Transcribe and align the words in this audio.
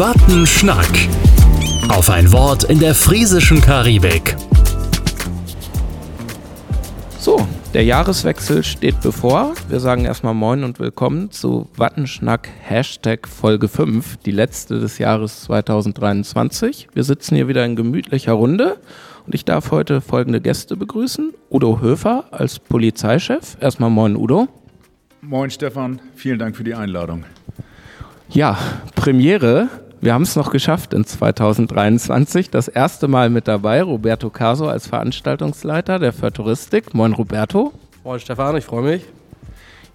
Wattenschnack. 0.00 0.88
Auf 1.90 2.08
ein 2.08 2.32
Wort 2.32 2.64
in 2.64 2.78
der 2.78 2.94
friesischen 2.94 3.60
Karibik. 3.60 4.34
So, 7.18 7.46
der 7.74 7.84
Jahreswechsel 7.84 8.64
steht 8.64 9.02
bevor. 9.02 9.52
Wir 9.68 9.78
sagen 9.78 10.06
erstmal 10.06 10.32
Moin 10.32 10.64
und 10.64 10.78
Willkommen 10.78 11.30
zu 11.30 11.68
Wattenschnack 11.76 12.48
Hashtag 12.62 13.28
Folge 13.28 13.68
5, 13.68 14.16
die 14.16 14.30
letzte 14.30 14.80
des 14.80 14.96
Jahres 14.96 15.42
2023. 15.42 16.88
Wir 16.94 17.04
sitzen 17.04 17.34
hier 17.34 17.48
wieder 17.48 17.66
in 17.66 17.76
gemütlicher 17.76 18.32
Runde 18.32 18.78
und 19.26 19.34
ich 19.34 19.44
darf 19.44 19.70
heute 19.70 20.00
folgende 20.00 20.40
Gäste 20.40 20.78
begrüßen. 20.78 21.34
Udo 21.50 21.82
Höfer 21.82 22.24
als 22.30 22.58
Polizeichef. 22.58 23.58
Erstmal 23.60 23.90
Moin, 23.90 24.16
Udo. 24.16 24.48
Moin, 25.20 25.50
Stefan. 25.50 26.00
Vielen 26.14 26.38
Dank 26.38 26.56
für 26.56 26.64
die 26.64 26.74
Einladung. 26.74 27.26
Ja, 28.30 28.56
Premiere. 28.94 29.68
Wir 30.02 30.14
haben 30.14 30.22
es 30.22 30.34
noch 30.34 30.50
geschafft 30.50 30.94
in 30.94 31.04
2023. 31.04 32.48
Das 32.48 32.68
erste 32.68 33.06
Mal 33.06 33.28
mit 33.28 33.46
dabei 33.46 33.82
Roberto 33.82 34.30
Caso 34.30 34.66
als 34.66 34.86
Veranstaltungsleiter 34.86 35.98
der 35.98 36.14
Förturistik. 36.14 36.94
Moin, 36.94 37.12
Roberto. 37.12 37.74
Moin, 38.02 38.18
Stefan. 38.18 38.56
Ich 38.56 38.64
freue 38.64 38.82
mich. 38.82 39.02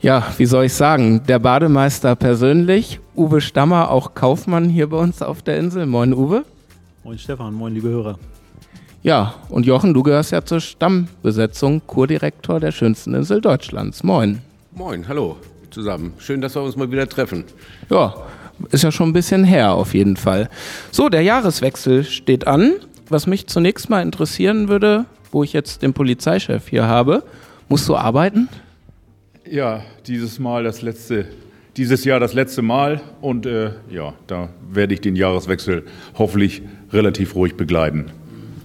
Ja, 0.02 0.24
wie 0.38 0.46
soll 0.46 0.66
ich 0.66 0.74
sagen? 0.76 1.24
Der 1.28 1.40
Bademeister 1.40 2.16
persönlich, 2.16 3.00
Uwe 3.16 3.42
Stammer, 3.42 3.90
auch 3.90 4.14
Kaufmann 4.14 4.70
hier 4.70 4.90
bei 4.90 4.98
uns 4.98 5.24
auf 5.24 5.42
der 5.42 5.58
Insel. 5.58 5.88
Moin, 5.88 6.14
Uwe. 6.14 6.46
Moin, 7.04 7.18
Stefan. 7.18 7.56
Moin, 7.56 7.74
liebe 7.74 7.90
Hörer. 7.90 8.20
Ja, 9.02 9.34
und 9.50 9.66
Jochen, 9.66 9.96
du 9.96 10.04
gehörst 10.04 10.32
ja 10.32 10.46
zur 10.46 10.60
Stammbesetzung, 10.60 11.82
Kurdirektor 11.88 12.60
der 12.60 12.72
schönsten 12.72 13.16
Insel 13.16 13.42
Deutschlands. 13.42 14.04
Moin. 14.04 14.44
Moin, 14.72 15.08
hallo 15.08 15.38
zusammen. 15.76 16.14
Schön, 16.18 16.42
dass 16.42 16.56
wir 16.56 16.64
uns 16.64 16.76
mal 16.76 16.90
wieder 16.90 17.08
treffen. 17.08 17.44
Ja, 17.90 18.16
ist 18.72 18.84
ja 18.84 18.92
schon 18.92 19.10
ein 19.10 19.14
bisschen 19.14 19.44
her 19.44 19.74
auf 19.74 19.94
jeden 19.94 20.18
Fall. 20.18 20.50
So, 20.92 21.10
der 21.10 21.22
Jahreswechsel 21.22 22.04
steht 22.04 22.48
an. 22.48 22.74
Was 23.10 23.28
mich 23.28 23.48
zunächst 23.48 23.90
mal 23.90 24.02
interessieren 24.02 24.68
würde, 24.68 25.06
wo 25.32 25.44
ich 25.44 25.54
jetzt 25.54 25.82
den 25.84 25.94
Polizeichef 25.94 26.68
hier 26.70 26.88
habe, 26.88 27.24
musst 27.70 27.88
du 27.88 27.96
arbeiten? 27.96 28.50
Ja, 29.50 29.82
dieses 30.08 30.40
Mal 30.40 30.64
das 30.64 30.82
letzte, 30.82 31.28
dieses 31.78 32.04
Jahr 32.04 32.20
das 32.20 32.34
letzte 32.34 32.64
Mal 32.64 33.02
und 33.22 33.46
äh, 33.46 33.72
ja, 33.92 34.14
da 34.26 34.50
werde 34.72 34.96
ich 34.96 35.02
den 35.02 35.16
Jahreswechsel 35.16 35.84
hoffentlich 36.18 36.64
relativ 36.92 37.36
ruhig 37.36 37.56
begleiten. 37.56 38.12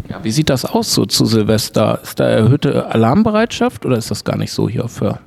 Ja, 0.08 0.24
wie 0.24 0.30
sieht 0.30 0.48
das 0.48 0.64
aus 0.64 0.94
so 0.94 1.04
zu 1.04 1.26
Silvester? 1.26 2.00
Ist 2.02 2.18
da 2.18 2.24
erhöhte 2.24 2.86
Alarmbereitschaft 2.86 3.84
oder 3.84 3.96
ist 3.98 4.10
das 4.10 4.24
gar 4.24 4.36
nicht 4.38 4.52
so 4.52 4.68
hier 4.68 4.86
auf 4.86 4.92
Föhr? 4.92 5.20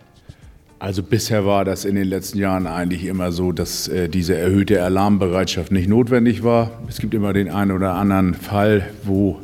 Also 0.83 1.01
bisher 1.01 1.45
war 1.45 1.63
das 1.63 1.85
in 1.85 1.95
den 1.95 2.09
letzten 2.09 2.39
Jahren 2.39 2.67
eigentlich 2.67 3.05
immer 3.05 3.31
so, 3.31 3.53
dass 3.53 3.87
äh, 3.87 4.09
diese 4.09 4.35
erhöhte 4.35 4.83
Alarmbereitschaft 4.83 5.71
nicht 5.71 5.87
notwendig 5.87 6.43
war. 6.43 6.71
Es 6.89 6.97
gibt 6.97 7.13
immer 7.13 7.31
den 7.31 7.49
einen 7.49 7.71
oder 7.71 7.93
anderen 7.93 8.33
Fall, 8.33 8.89
wo 9.03 9.39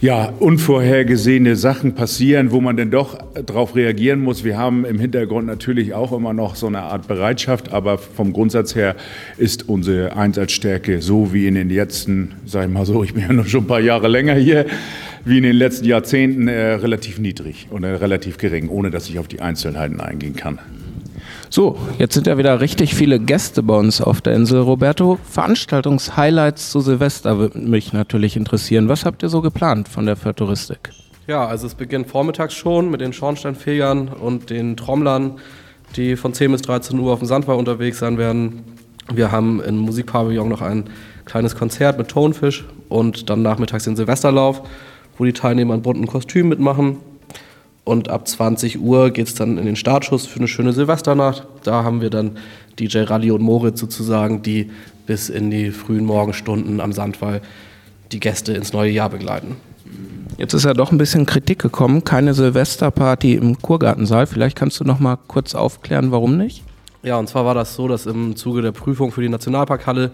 ja, 0.00 0.32
unvorhergesehene 0.40 1.56
Sachen 1.56 1.94
passieren, 1.94 2.50
wo 2.50 2.60
man 2.60 2.76
denn 2.76 2.90
doch 2.90 3.18
darauf 3.34 3.74
reagieren 3.74 4.20
muss. 4.20 4.44
Wir 4.44 4.58
haben 4.58 4.84
im 4.84 4.98
Hintergrund 4.98 5.46
natürlich 5.46 5.94
auch 5.94 6.12
immer 6.12 6.34
noch 6.34 6.54
so 6.54 6.66
eine 6.66 6.82
Art 6.82 7.08
Bereitschaft, 7.08 7.72
aber 7.72 7.96
vom 7.96 8.32
Grundsatz 8.32 8.74
her 8.74 8.94
ist 9.38 9.68
unsere 9.68 10.14
Einsatzstärke 10.14 11.00
so 11.00 11.32
wie 11.32 11.46
in 11.46 11.54
den 11.54 11.70
letzten, 11.70 12.32
sag 12.44 12.66
ich 12.66 12.72
mal 12.72 12.84
so, 12.84 13.02
ich 13.04 13.14
bin 13.14 13.22
ja 13.22 13.32
noch 13.32 13.46
schon 13.46 13.64
ein 13.64 13.66
paar 13.66 13.80
Jahre 13.80 14.08
länger 14.08 14.34
hier, 14.34 14.66
wie 15.24 15.38
in 15.38 15.44
den 15.44 15.56
letzten 15.56 15.86
Jahrzehnten 15.86 16.46
äh, 16.46 16.74
relativ 16.74 17.18
niedrig 17.18 17.68
oder 17.70 17.88
äh, 17.88 17.94
relativ 17.94 18.36
gering, 18.36 18.68
ohne 18.68 18.90
dass 18.90 19.08
ich 19.08 19.18
auf 19.18 19.28
die 19.28 19.40
Einzelheiten 19.40 20.00
eingehen 20.00 20.36
kann. 20.36 20.58
So, 21.48 21.78
jetzt 21.98 22.14
sind 22.14 22.26
ja 22.26 22.38
wieder 22.38 22.60
richtig 22.60 22.94
viele 22.94 23.18
Gäste 23.20 23.62
bei 23.62 23.74
uns 23.74 24.00
auf 24.00 24.20
der 24.20 24.34
Insel. 24.34 24.60
Roberto, 24.60 25.18
Veranstaltungshighlights 25.30 26.70
zu 26.70 26.80
Silvester 26.80 27.38
würde 27.38 27.58
mich 27.58 27.92
natürlich 27.92 28.36
interessieren. 28.36 28.88
Was 28.88 29.04
habt 29.04 29.22
ihr 29.22 29.28
so 29.28 29.40
geplant 29.40 29.88
von 29.88 30.06
der 30.06 30.16
Förturistik? 30.16 30.90
Ja, 31.26 31.46
also 31.46 31.66
es 31.66 31.74
beginnt 31.74 32.08
vormittags 32.08 32.54
schon 32.54 32.90
mit 32.90 33.00
den 33.00 33.12
Schornsteinfegern 33.12 34.08
und 34.08 34.50
den 34.50 34.76
Trommlern, 34.76 35.38
die 35.96 36.16
von 36.16 36.34
10 36.34 36.52
bis 36.52 36.62
13 36.62 36.98
Uhr 36.98 37.12
auf 37.12 37.20
dem 37.20 37.28
Sandwall 37.28 37.56
unterwegs 37.56 37.98
sein 37.98 38.18
werden. 38.18 38.64
Wir 39.12 39.30
haben 39.30 39.62
im 39.62 39.78
Musikpavillon 39.78 40.48
noch 40.48 40.62
ein 40.62 40.84
kleines 41.24 41.56
Konzert 41.56 41.98
mit 41.98 42.08
Tonfisch 42.08 42.64
und 42.88 43.30
dann 43.30 43.42
nachmittags 43.42 43.84
den 43.84 43.96
Silvesterlauf 43.96 44.62
wo 45.18 45.24
die 45.24 45.32
Teilnehmer 45.32 45.74
in 45.74 45.82
bunten 45.82 46.06
Kostümen 46.06 46.48
mitmachen. 46.48 46.98
Und 47.86 48.08
ab 48.08 48.26
20 48.26 48.80
Uhr 48.80 49.10
geht 49.10 49.28
es 49.28 49.34
dann 49.34 49.58
in 49.58 49.64
den 49.64 49.76
Startschuss 49.76 50.26
für 50.26 50.40
eine 50.40 50.48
schöne 50.48 50.72
Silvesternacht. 50.72 51.46
Da 51.62 51.84
haben 51.84 52.00
wir 52.00 52.10
dann 52.10 52.32
DJ 52.80 53.02
Rally 53.02 53.30
und 53.30 53.42
Moritz 53.42 53.78
sozusagen, 53.78 54.42
die 54.42 54.72
bis 55.06 55.28
in 55.28 55.52
die 55.52 55.70
frühen 55.70 56.04
Morgenstunden 56.04 56.80
am 56.80 56.90
Sandwall 56.90 57.42
die 58.10 58.18
Gäste 58.18 58.54
ins 58.54 58.72
neue 58.72 58.90
Jahr 58.90 59.08
begleiten. 59.08 59.54
Jetzt 60.36 60.52
ist 60.52 60.64
ja 60.64 60.74
doch 60.74 60.90
ein 60.90 60.98
bisschen 60.98 61.26
Kritik 61.26 61.60
gekommen, 61.60 62.02
keine 62.02 62.34
Silvesterparty 62.34 63.34
im 63.34 63.62
Kurgartensaal. 63.62 64.26
Vielleicht 64.26 64.56
kannst 64.56 64.80
du 64.80 64.84
noch 64.84 64.98
mal 64.98 65.16
kurz 65.28 65.54
aufklären, 65.54 66.10
warum 66.10 66.36
nicht? 66.36 66.64
Ja, 67.04 67.20
und 67.20 67.28
zwar 67.28 67.44
war 67.44 67.54
das 67.54 67.76
so, 67.76 67.86
dass 67.86 68.06
im 68.06 68.34
Zuge 68.34 68.62
der 68.62 68.72
Prüfung 68.72 69.12
für 69.12 69.22
die 69.22 69.28
Nationalparkhalle 69.28 70.10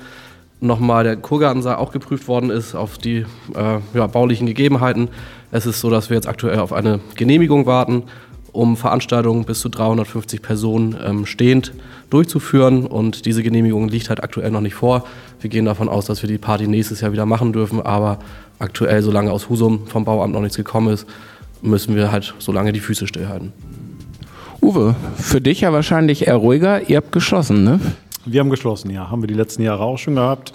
nochmal 0.60 1.04
der 1.04 1.16
Kurgartensaal 1.16 1.76
auch 1.76 1.90
geprüft 1.90 2.28
worden 2.28 2.50
ist 2.50 2.74
auf 2.74 2.98
die 2.98 3.24
äh, 3.54 3.78
ja, 3.94 4.06
baulichen 4.08 4.46
Gegebenheiten. 4.46 5.08
Es 5.54 5.66
ist 5.66 5.80
so, 5.80 5.90
dass 5.90 6.08
wir 6.08 6.16
jetzt 6.16 6.26
aktuell 6.26 6.58
auf 6.60 6.72
eine 6.72 7.00
Genehmigung 7.14 7.66
warten, 7.66 8.04
um 8.52 8.74
Veranstaltungen 8.74 9.44
bis 9.44 9.60
zu 9.60 9.68
350 9.68 10.40
Personen 10.40 10.96
ähm, 11.04 11.26
stehend 11.26 11.74
durchzuführen. 12.08 12.86
Und 12.86 13.26
diese 13.26 13.42
Genehmigung 13.42 13.88
liegt 13.88 14.08
halt 14.08 14.24
aktuell 14.24 14.50
noch 14.50 14.62
nicht 14.62 14.74
vor. 14.74 15.04
Wir 15.42 15.50
gehen 15.50 15.66
davon 15.66 15.90
aus, 15.90 16.06
dass 16.06 16.22
wir 16.22 16.28
die 16.28 16.38
Party 16.38 16.66
nächstes 16.66 17.02
Jahr 17.02 17.12
wieder 17.12 17.26
machen 17.26 17.52
dürfen. 17.52 17.82
Aber 17.82 18.18
aktuell, 18.58 19.02
solange 19.02 19.30
aus 19.30 19.50
Husum 19.50 19.86
vom 19.86 20.06
Bauamt 20.06 20.32
noch 20.32 20.40
nichts 20.40 20.56
gekommen 20.56 20.88
ist, 20.88 21.06
müssen 21.60 21.94
wir 21.96 22.10
halt 22.10 22.34
so 22.38 22.50
lange 22.50 22.72
die 22.72 22.80
Füße 22.80 23.06
stillhalten. 23.06 23.52
Uwe, 24.62 24.94
für 25.16 25.42
dich 25.42 25.60
ja 25.60 25.72
wahrscheinlich 25.74 26.28
eher 26.28 26.36
ruhiger. 26.36 26.88
Ihr 26.88 26.96
habt 26.96 27.12
geschlossen, 27.12 27.62
ne? 27.62 27.78
Wir 28.24 28.40
haben 28.40 28.50
geschlossen, 28.50 28.90
ja. 28.90 29.10
Haben 29.10 29.22
wir 29.22 29.26
die 29.26 29.34
letzten 29.34 29.62
Jahre 29.62 29.82
auch 29.82 29.98
schon 29.98 30.14
gehabt. 30.14 30.54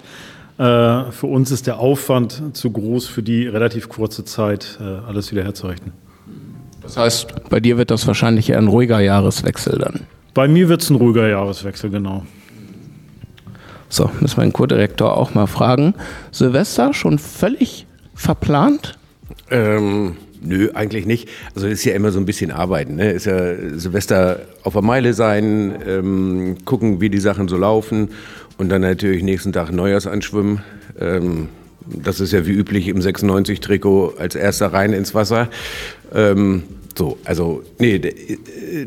Äh, 0.58 1.12
für 1.12 1.28
uns 1.28 1.52
ist 1.52 1.68
der 1.68 1.78
Aufwand 1.78 2.56
zu 2.56 2.70
groß, 2.70 3.06
für 3.06 3.22
die 3.22 3.46
relativ 3.46 3.88
kurze 3.88 4.24
Zeit 4.24 4.78
äh, 4.80 5.06
alles 5.06 5.30
wieder 5.30 5.44
herzurichten. 5.44 5.92
Das 6.82 6.96
heißt, 6.96 7.48
bei 7.48 7.60
dir 7.60 7.78
wird 7.78 7.90
das 7.90 8.06
wahrscheinlich 8.06 8.50
eher 8.50 8.58
ein 8.58 8.66
ruhiger 8.66 8.98
Jahreswechsel 8.98 9.78
dann. 9.78 10.00
Bei 10.34 10.48
mir 10.48 10.68
wird 10.68 10.82
es 10.82 10.90
ein 10.90 10.96
ruhiger 10.96 11.28
Jahreswechsel, 11.28 11.90
genau. 11.90 12.24
So, 13.88 14.10
müssen 14.20 14.36
wir 14.36 14.42
den 14.42 14.52
Kurdirektor 14.52 15.16
auch 15.16 15.34
mal 15.34 15.46
fragen. 15.46 15.94
Silvester 16.32 16.92
schon 16.92 17.18
völlig 17.18 17.86
verplant? 18.14 18.98
Ähm, 19.50 20.16
Nö, 20.40 20.70
eigentlich 20.72 21.04
nicht. 21.04 21.28
Also 21.54 21.66
ist 21.66 21.84
ja 21.84 21.94
immer 21.94 22.12
so 22.12 22.20
ein 22.20 22.26
bisschen 22.26 22.52
Arbeiten. 22.52 22.96
Ne? 22.96 23.10
Ist 23.10 23.26
ja 23.26 23.56
Silvester 23.74 24.40
auf 24.62 24.72
der 24.72 24.82
Meile 24.82 25.12
sein, 25.12 25.74
ähm, 25.84 26.56
gucken, 26.64 27.00
wie 27.00 27.10
die 27.10 27.18
Sachen 27.18 27.48
so 27.48 27.56
laufen 27.56 28.10
und 28.58 28.68
dann 28.68 28.82
natürlich 28.82 29.22
nächsten 29.22 29.52
Tag 29.52 29.72
Neujahrsanschwimmen. 29.72 30.60
Ähm, 31.00 31.48
das 31.86 32.20
ist 32.20 32.32
ja 32.32 32.46
wie 32.46 32.52
üblich 32.52 32.88
im 32.88 32.98
96-Trikot 32.98 34.18
als 34.18 34.34
erster 34.34 34.72
rein 34.72 34.92
ins 34.92 35.14
Wasser. 35.14 35.48
Ähm, 36.14 36.64
so, 36.96 37.16
also 37.24 37.62
nee, 37.78 38.00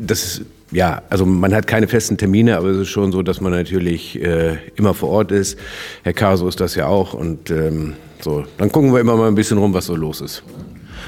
das 0.00 0.42
ja, 0.70 1.02
also 1.10 1.26
man 1.26 1.54
hat 1.54 1.66
keine 1.66 1.86
festen 1.86 2.16
Termine, 2.16 2.56
aber 2.56 2.68
es 2.68 2.78
ist 2.78 2.88
schon 2.88 3.12
so, 3.12 3.22
dass 3.22 3.40
man 3.40 3.52
natürlich 3.52 4.20
äh, 4.22 4.56
immer 4.76 4.94
vor 4.94 5.10
Ort 5.10 5.30
ist. 5.30 5.58
Herr 6.02 6.14
Caso 6.14 6.48
ist 6.48 6.60
das 6.60 6.74
ja 6.74 6.86
auch 6.86 7.12
und 7.12 7.50
ähm, 7.50 7.94
so, 8.20 8.44
dann 8.56 8.72
gucken 8.72 8.92
wir 8.92 9.00
immer 9.00 9.16
mal 9.16 9.28
ein 9.28 9.34
bisschen 9.34 9.58
rum, 9.58 9.74
was 9.74 9.86
so 9.86 9.96
los 9.96 10.20
ist. 10.20 10.42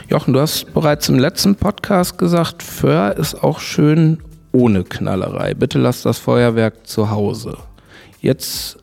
Jochen, 0.09 0.35
du 0.35 0.41
hast 0.41 0.73
bereits 0.75 1.09
im 1.09 1.19
letzten 1.19 1.55
Podcast 1.55 2.19
gesagt, 2.19 2.63
Föhr 2.63 3.17
ist 3.17 3.43
auch 3.43 3.61
schön 3.61 4.19
ohne 4.53 4.85
Knallerei. 4.85 5.55
Bitte 5.55 5.79
lass 5.79 6.03
das 6.03 6.19
Feuerwerk 6.19 6.87
zu 6.87 7.11
Hause. 7.11 7.57
Jetzt 8.25 8.79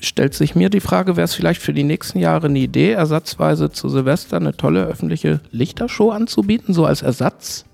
stellt 0.00 0.34
sich 0.34 0.56
mir 0.56 0.68
die 0.68 0.80
Frage, 0.80 1.14
wäre 1.14 1.24
es 1.24 1.34
vielleicht 1.34 1.62
für 1.62 1.72
die 1.72 1.84
nächsten 1.84 2.18
Jahre 2.18 2.48
eine 2.48 2.58
Idee, 2.58 2.90
ersatzweise 2.90 3.70
zu 3.70 3.88
Silvester 3.88 4.38
eine 4.38 4.56
tolle 4.56 4.84
öffentliche 4.84 5.40
Lichtershow 5.52 6.10
anzubieten, 6.10 6.74
so 6.74 6.86
als 6.86 7.02
Ersatz? 7.02 7.66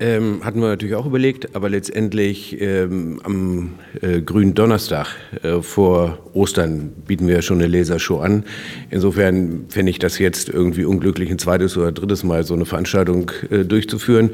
Ähm, 0.00 0.44
hatten 0.44 0.60
wir 0.60 0.66
natürlich 0.66 0.96
auch 0.96 1.06
überlegt, 1.06 1.54
aber 1.54 1.68
letztendlich 1.68 2.60
ähm, 2.60 3.20
am 3.22 3.74
äh, 4.02 4.22
grünen 4.22 4.52
Donnerstag 4.54 5.14
äh, 5.44 5.62
vor 5.62 6.18
Ostern 6.32 6.90
bieten 7.06 7.28
wir 7.28 7.42
schon 7.42 7.58
eine 7.58 7.68
Lasershow 7.68 8.18
an. 8.18 8.42
Insofern 8.90 9.66
fände 9.68 9.90
ich 9.90 10.00
das 10.00 10.18
jetzt 10.18 10.48
irgendwie 10.48 10.84
unglücklich, 10.84 11.30
ein 11.30 11.38
zweites 11.38 11.76
oder 11.76 11.92
drittes 11.92 12.24
Mal 12.24 12.42
so 12.42 12.54
eine 12.54 12.66
Veranstaltung 12.66 13.30
äh, 13.52 13.64
durchzuführen. 13.64 14.30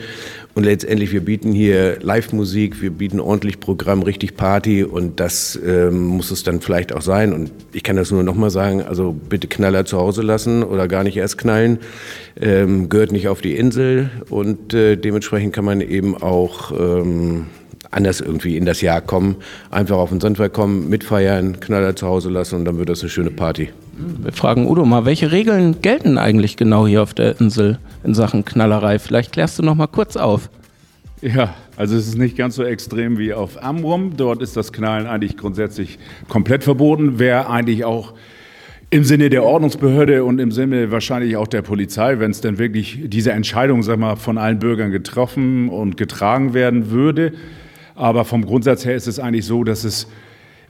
Und 0.55 0.65
letztendlich, 0.65 1.13
wir 1.13 1.21
bieten 1.21 1.53
hier 1.53 1.99
Live-Musik, 2.01 2.81
wir 2.81 2.91
bieten 2.91 3.21
ordentlich 3.21 3.61
Programm, 3.61 4.03
richtig 4.03 4.37
Party 4.37 4.83
und 4.83 5.21
das 5.21 5.61
ähm, 5.63 6.07
muss 6.07 6.31
es 6.31 6.43
dann 6.43 6.63
vielleicht 6.63 6.95
auch 6.95 7.03
sein. 7.03 7.35
Und 7.35 7.53
ich 7.73 7.83
kann 7.83 7.97
das 7.97 8.11
nur 8.11 8.23
nochmal 8.23 8.51
sagen, 8.51 8.83
also 8.83 9.13
bitte 9.13 9.47
Knaller 9.47 9.85
zu 9.85 9.99
Hause 9.99 10.23
lassen 10.23 10.63
oder 10.63 10.89
gar 10.89 11.05
nicht 11.05 11.19
erst 11.19 11.37
knallen. 11.37 11.81
Ähm, 12.41 12.89
gehört 12.89 13.13
nicht 13.13 13.29
auf 13.29 13.41
die 13.41 13.57
Insel 13.57 14.11
und 14.29 14.75
äh, 14.75 14.97
dementsprechend 14.97 15.53
kann 15.53 15.65
man 15.65 15.81
eben 15.81 16.17
auch 16.17 16.73
ähm, 16.73 17.47
anders 17.91 18.21
irgendwie 18.21 18.57
in 18.57 18.67
das 18.67 18.81
Jahr 18.81 19.01
kommen. 19.01 19.37
Einfach 19.71 19.97
auf 19.97 20.11
den 20.11 20.21
Sandweg 20.21 20.53
kommen, 20.53 20.89
mitfeiern, 20.89 21.61
Knaller 21.61 21.97
zu 21.97 22.07
Hause 22.07 22.31
lassen 22.31 22.57
und 22.57 22.65
dann 22.65 22.79
wird 22.79 22.89
das 22.89 23.01
eine 23.01 23.11
schöne 23.11 23.31
Party. 23.31 23.71
Wir 24.23 24.33
fragen 24.33 24.69
Udo 24.69 24.85
mal, 24.85 25.05
welche 25.05 25.33
Regeln 25.33 25.83
gelten 25.83 26.17
eigentlich 26.19 26.57
genau 26.57 26.87
hier 26.87 27.03
auf 27.03 27.15
der 27.15 27.41
Insel 27.41 27.79
in 28.05 28.15
Sachen 28.15 28.45
Knallerei? 28.45 28.99
Vielleicht 28.99 29.33
klärst 29.33 29.59
du 29.59 29.63
noch 29.63 29.75
mal 29.75 29.89
kurz 29.89 30.17
auf. 30.17 30.49
Ja, 31.21 31.55
also 31.77 31.97
es 31.97 32.09
ist 32.09 32.17
nicht 32.17 32.37
ganz 32.37 32.55
so 32.55 32.65
extrem 32.65 33.19
wie 33.19 33.35
auf 33.35 33.63
Amrum. 33.63 34.17
Dort 34.17 34.41
ist 34.41 34.57
das 34.57 34.73
Knallen 34.73 35.07
eigentlich 35.07 35.37
grundsätzlich 35.37 35.99
komplett 36.29 36.65
verboten. 36.65 37.19
Wäre 37.19 37.51
eigentlich 37.51 37.85
auch 37.85 38.15
im 38.91 39.05
Sinne 39.05 39.31
der 39.31 39.45
Ordnungsbehörde 39.45 40.25
und 40.25 40.41
im 40.41 40.51
Sinne 40.51 40.91
wahrscheinlich 40.91 41.37
auch 41.37 41.47
der 41.47 41.63
Polizei, 41.63 42.19
wenn 42.19 42.33
es 42.33 42.41
denn 42.41 42.59
wirklich 42.59 42.99
diese 43.05 43.31
Entscheidung 43.31 43.85
sag 43.85 43.99
mal, 43.99 44.17
von 44.17 44.37
allen 44.37 44.59
Bürgern 44.59 44.91
getroffen 44.91 45.69
und 45.69 45.97
getragen 45.97 46.55
werden 46.55 46.91
würde. 46.91 47.33
Aber 47.95 48.25
vom 48.25 48.45
Grundsatz 48.45 48.85
her 48.85 48.97
ist 48.97 49.07
es 49.07 49.21
eigentlich 49.21 49.47
so, 49.47 49.63
dass 49.63 49.85
es 49.85 50.09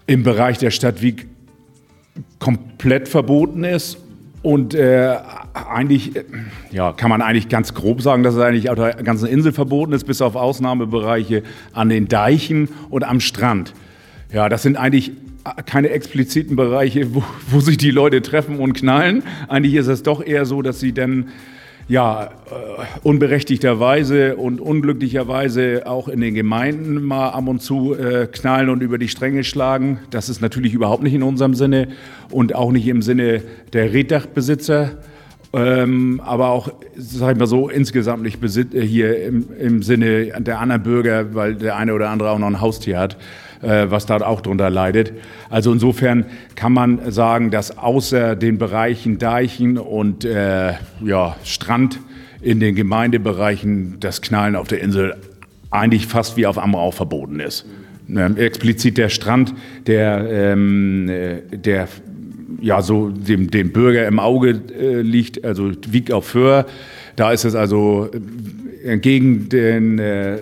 im 0.06 0.22
Bereich 0.22 0.58
der 0.58 0.70
Stadt 0.70 1.00
Wieg 1.00 1.26
komplett 2.38 3.08
verboten 3.08 3.64
ist 3.64 3.98
und 4.42 4.74
äh, 4.74 5.16
eigentlich, 5.54 6.16
äh, 6.16 6.24
ja, 6.70 6.92
kann 6.92 7.10
man 7.10 7.22
eigentlich 7.22 7.48
ganz 7.48 7.74
grob 7.74 8.02
sagen, 8.02 8.22
dass 8.22 8.34
es 8.34 8.40
eigentlich 8.40 8.70
auf 8.70 8.76
der 8.76 8.94
ganzen 8.94 9.28
Insel 9.28 9.52
verboten 9.52 9.92
ist, 9.92 10.04
bis 10.04 10.20
auf 10.20 10.34
Ausnahmebereiche 10.34 11.42
an 11.72 11.88
den 11.88 12.08
Deichen 12.08 12.68
und 12.90 13.04
am 13.04 13.20
Strand. 13.20 13.74
Ja, 14.32 14.48
das 14.48 14.62
sind 14.62 14.76
eigentlich 14.76 15.12
keine 15.66 15.90
expliziten 15.90 16.56
Bereiche, 16.56 17.14
wo, 17.14 17.22
wo 17.50 17.60
sich 17.60 17.76
die 17.76 17.90
Leute 17.90 18.22
treffen 18.22 18.58
und 18.58 18.74
knallen. 18.74 19.22
Eigentlich 19.48 19.74
ist 19.74 19.86
es 19.86 20.02
doch 20.02 20.24
eher 20.24 20.44
so, 20.44 20.62
dass 20.62 20.80
sie 20.80 20.92
dann 20.92 21.28
ja, 21.90 22.26
äh, 22.26 22.28
unberechtigterweise 23.02 24.36
und 24.36 24.60
unglücklicherweise 24.60 25.82
auch 25.86 26.06
in 26.06 26.20
den 26.20 26.34
Gemeinden 26.34 27.02
mal 27.02 27.30
ab 27.30 27.48
und 27.48 27.62
zu 27.62 27.96
äh, 27.96 28.28
knallen 28.30 28.68
und 28.68 28.80
über 28.80 28.96
die 28.96 29.08
Stränge 29.08 29.42
schlagen. 29.42 29.98
Das 30.10 30.28
ist 30.28 30.40
natürlich 30.40 30.72
überhaupt 30.72 31.02
nicht 31.02 31.14
in 31.14 31.24
unserem 31.24 31.54
Sinne 31.54 31.88
und 32.30 32.54
auch 32.54 32.70
nicht 32.70 32.86
im 32.86 33.02
Sinne 33.02 33.42
der 33.72 33.92
Reddachbesitzer. 33.92 34.98
Ähm, 35.52 36.20
aber 36.24 36.50
auch, 36.50 36.70
sag 36.96 37.32
ich 37.32 37.38
mal 37.40 37.48
so, 37.48 37.68
insgesamt 37.68 38.22
nicht 38.22 38.40
äh, 38.40 38.80
hier 38.86 39.24
im, 39.24 39.48
im 39.58 39.82
Sinne 39.82 40.26
der 40.38 40.60
anderen 40.60 40.84
Bürger, 40.84 41.34
weil 41.34 41.56
der 41.56 41.76
eine 41.76 41.92
oder 41.92 42.10
andere 42.10 42.30
auch 42.30 42.38
noch 42.38 42.46
ein 42.46 42.60
Haustier 42.60 43.00
hat 43.00 43.16
was 43.62 44.06
da 44.06 44.16
auch 44.18 44.40
drunter 44.40 44.70
leidet. 44.70 45.12
Also 45.50 45.72
insofern 45.72 46.24
kann 46.54 46.72
man 46.72 47.10
sagen, 47.10 47.50
dass 47.50 47.76
außer 47.76 48.36
den 48.36 48.58
Bereichen 48.58 49.18
Deichen 49.18 49.76
und 49.78 50.24
äh, 50.24 50.74
ja, 51.04 51.36
Strand 51.44 52.00
in 52.40 52.60
den 52.60 52.74
Gemeindebereichen 52.74 53.98
das 54.00 54.22
Knallen 54.22 54.56
auf 54.56 54.68
der 54.68 54.80
Insel 54.80 55.14
eigentlich 55.70 56.06
fast 56.06 56.36
wie 56.36 56.46
auf 56.46 56.58
Amrau 56.58 56.90
verboten 56.90 57.40
ist. 57.40 57.66
Ähm, 58.08 58.36
explizit 58.36 58.98
der 58.98 59.08
Strand, 59.08 59.54
der, 59.86 60.26
ähm, 60.30 61.08
äh, 61.08 61.42
der 61.56 61.88
ja 62.60 62.82
so 62.82 63.10
dem, 63.10 63.50
dem 63.50 63.72
Bürger 63.72 64.06
im 64.06 64.18
Auge 64.18 64.60
äh, 64.78 65.00
liegt, 65.00 65.44
also 65.44 65.70
wiegt 65.88 66.12
auf 66.12 66.26
Föhr. 66.26 66.66
Da 67.16 67.32
ist 67.32 67.44
es 67.44 67.54
also 67.54 68.10
äh, 68.84 68.98
gegen 68.98 69.48
den 69.48 69.98
äh, 69.98 70.38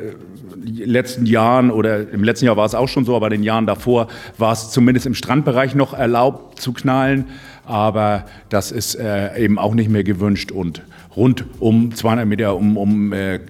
letzten 0.69 1.26
Jahren 1.26 1.70
oder 1.70 2.11
im 2.11 2.25
letzten 2.25 2.47
Jahr 2.47 2.56
war 2.56 2.67
es 2.67 2.75
auch 2.75 2.88
schon 2.88 3.05
so, 3.05 3.17
aber 3.17 3.26
in 3.26 3.32
den 3.32 3.43
Jahren 3.43 3.67
davor 3.67 4.09
war 4.37 4.53
es 4.53 4.70
zumindest 4.70 5.06
im 5.06 5.15
Strandbereich 5.15 5.75
noch 5.75 5.94
erlaubt 5.94 6.61
zu 6.61 6.73
knallen. 6.73 7.26
Aber 7.65 8.25
das 8.49 8.73
ist 8.73 8.94
äh, 8.94 9.38
eben 9.38 9.59
auch 9.59 9.75
nicht 9.75 9.91
mehr 9.91 10.03
gewünscht. 10.03 10.53
Und 10.53 10.82
rund 11.15 11.44
um 11.59 11.94
200 11.94 12.26
Meter 12.26 12.56
um, 12.56 12.79
um 12.79 13.12
äh, 13.12 13.41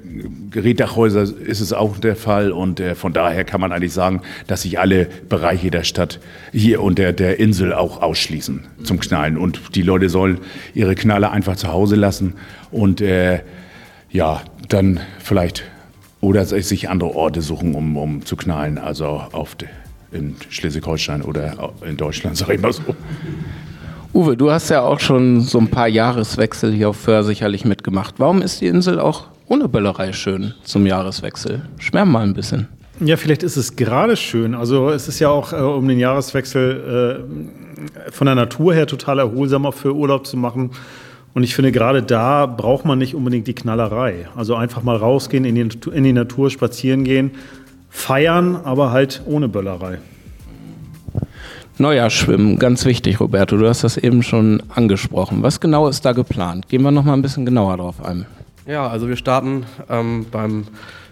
Gerätdachhäuser 0.50 1.22
ist 1.22 1.60
es 1.60 1.72
auch 1.72 1.98
der 1.98 2.16
Fall. 2.16 2.50
Und 2.50 2.80
äh, 2.80 2.96
von 2.96 3.12
daher 3.12 3.44
kann 3.44 3.60
man 3.60 3.70
eigentlich 3.70 3.92
sagen, 3.92 4.22
dass 4.48 4.62
sich 4.62 4.80
alle 4.80 5.06
Bereiche 5.28 5.70
der 5.70 5.84
Stadt 5.84 6.18
hier 6.52 6.82
und 6.82 6.98
der, 6.98 7.12
der 7.12 7.38
Insel 7.38 7.72
auch 7.72 8.02
ausschließen 8.02 8.64
zum 8.82 8.98
Knallen. 8.98 9.38
Und 9.38 9.76
die 9.76 9.82
Leute 9.82 10.08
sollen 10.08 10.38
ihre 10.74 10.96
Knalle 10.96 11.30
einfach 11.30 11.54
zu 11.54 11.68
Hause 11.68 11.94
lassen. 11.94 12.34
Und 12.72 13.00
äh, 13.00 13.42
ja, 14.10 14.42
dann 14.68 14.98
vielleicht 15.20 15.62
oder 16.20 16.44
sich 16.44 16.88
andere 16.88 17.14
Orte 17.14 17.42
suchen, 17.42 17.74
um, 17.74 17.96
um 17.96 18.24
zu 18.24 18.36
knallen, 18.36 18.78
also 18.78 19.22
auf 19.32 19.54
de, 19.54 19.68
in 20.10 20.36
Schleswig-Holstein 20.48 21.22
oder 21.22 21.72
in 21.86 21.96
Deutschland, 21.96 22.36
sag 22.38 22.50
ich 22.50 22.60
mal 22.60 22.72
so. 22.72 22.82
Uwe, 24.14 24.36
du 24.36 24.50
hast 24.50 24.70
ja 24.70 24.82
auch 24.82 25.00
schon 25.00 25.42
so 25.42 25.58
ein 25.58 25.68
paar 25.68 25.86
Jahreswechsel 25.86 26.72
hier 26.72 26.88
auf 26.88 26.96
Föhr 26.96 27.22
sicherlich 27.24 27.64
mitgemacht. 27.64 28.14
Warum 28.18 28.42
ist 28.42 28.60
die 28.60 28.66
Insel 28.66 28.98
auch 28.98 29.26
ohne 29.46 29.68
Böllerei 29.68 30.12
schön 30.12 30.54
zum 30.64 30.86
Jahreswechsel? 30.86 31.62
Schwärm 31.78 32.10
mal 32.10 32.22
ein 32.22 32.34
bisschen. 32.34 32.68
Ja, 33.00 33.16
vielleicht 33.16 33.42
ist 33.42 33.56
es 33.56 33.76
gerade 33.76 34.16
schön. 34.16 34.54
Also 34.54 34.90
es 34.90 35.06
ist 35.08 35.20
ja 35.20 35.28
auch 35.28 35.52
äh, 35.52 35.56
um 35.56 35.86
den 35.86 36.00
Jahreswechsel 36.00 37.26
äh, 38.08 38.10
von 38.10 38.26
der 38.26 38.34
Natur 38.34 38.74
her 38.74 38.86
total 38.86 39.20
erholsamer 39.20 39.72
für 39.72 39.94
Urlaub 39.94 40.26
zu 40.26 40.36
machen. 40.36 40.70
Und 41.34 41.42
ich 41.42 41.54
finde, 41.54 41.72
gerade 41.72 42.02
da 42.02 42.46
braucht 42.46 42.84
man 42.84 42.98
nicht 42.98 43.14
unbedingt 43.14 43.46
die 43.46 43.54
Knallerei. 43.54 44.28
Also 44.34 44.54
einfach 44.54 44.82
mal 44.82 44.96
rausgehen, 44.96 45.44
in 45.44 45.54
die, 45.54 45.90
in 45.90 46.04
die 46.04 46.12
Natur 46.12 46.50
spazieren 46.50 47.04
gehen, 47.04 47.32
feiern, 47.90 48.56
aber 48.56 48.90
halt 48.90 49.22
ohne 49.26 49.48
Böllerei. 49.48 49.98
Neujahrschwimmen, 51.78 52.58
ganz 52.58 52.84
wichtig, 52.84 53.20
Roberto. 53.20 53.56
Du 53.56 53.68
hast 53.68 53.84
das 53.84 53.96
eben 53.96 54.24
schon 54.24 54.62
angesprochen. 54.74 55.42
Was 55.42 55.60
genau 55.60 55.86
ist 55.86 56.04
da 56.04 56.12
geplant? 56.12 56.68
Gehen 56.68 56.82
wir 56.82 56.90
noch 56.90 57.04
mal 57.04 57.12
ein 57.12 57.22
bisschen 57.22 57.46
genauer 57.46 57.76
drauf 57.76 58.04
ein. 58.04 58.26
Ja, 58.66 58.88
also 58.88 59.08
wir 59.08 59.16
starten 59.16 59.64
ähm, 59.88 60.26
beim 60.30 60.64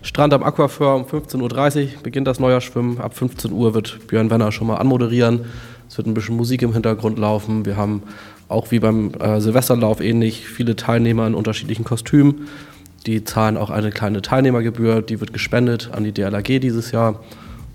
Strand 0.02 0.34
am 0.34 0.42
Aquaför 0.42 0.96
um 0.96 1.04
15.30 1.04 1.82
Uhr 1.82 2.02
beginnt 2.02 2.26
das 2.26 2.38
Neujahrschwimmen. 2.38 3.00
Ab 3.00 3.16
15 3.16 3.52
Uhr 3.52 3.74
wird 3.74 4.06
Björn 4.08 4.30
Wenner 4.30 4.52
schon 4.52 4.66
mal 4.66 4.76
anmoderieren. 4.76 5.46
Es 5.88 5.96
wird 5.96 6.06
ein 6.06 6.14
bisschen 6.14 6.36
Musik 6.36 6.62
im 6.62 6.72
Hintergrund 6.72 7.19
laufen. 7.19 7.64
Wir 7.64 7.76
haben 7.76 8.02
auch 8.48 8.70
wie 8.70 8.78
beim 8.78 9.12
äh, 9.14 9.40
Silvesterlauf 9.40 10.00
ähnlich 10.00 10.46
viele 10.46 10.76
Teilnehmer 10.76 11.26
in 11.26 11.34
unterschiedlichen 11.34 11.84
Kostümen. 11.84 12.48
Die 13.06 13.25
zahlen 13.25 13.56
auch 13.56 13.70
eine 13.70 13.90
kleine 13.90 14.22
Teilnehmergebühr, 14.22 15.02
die 15.02 15.20
wird 15.20 15.32
gespendet 15.32 15.90
an 15.93 16.04
die 16.04 16.12
DLAG 16.12 16.60
dieses 16.60 16.90
Jahr. 16.93 17.20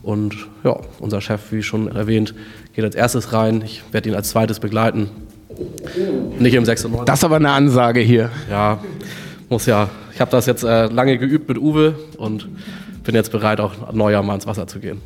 Und 0.03 0.35
ja, 0.63 0.77
unser 1.00 1.21
Chef, 1.21 1.51
wie 1.51 1.63
schon 1.63 1.88
erwähnt, 1.88 2.33
geht 2.73 2.83
als 2.83 2.95
erstes 2.95 3.33
rein. 3.33 3.62
Ich 3.63 3.83
werde 3.91 4.09
ihn 4.09 4.15
als 4.15 4.29
zweites 4.29 4.59
begleiten. 4.59 5.09
Nicht 6.39 6.56
im 6.56 6.65
96. 6.65 7.06
Das 7.06 7.19
ist 7.19 7.23
aber 7.23 7.35
eine 7.35 7.51
Ansage 7.51 8.00
hier. 8.00 8.31
Ja, 8.50 8.79
muss 9.50 9.65
ja. 9.65 9.89
Ich 10.13 10.19
habe 10.19 10.31
das 10.31 10.45
jetzt 10.45 10.63
äh, 10.63 10.88
lange 10.88 11.18
geübt 11.18 11.47
mit 11.47 11.57
Uwe 11.57 11.95
und 12.18 12.50
bin 13.03 13.15
jetzt 13.15 13.31
bereit, 13.31 13.59
auch 13.59 13.94
Neujahr 13.94 14.23
mal 14.23 14.35
ins 14.35 14.47
Wasser 14.47 14.68
zu 14.68 14.79
gehen. 14.79 15.01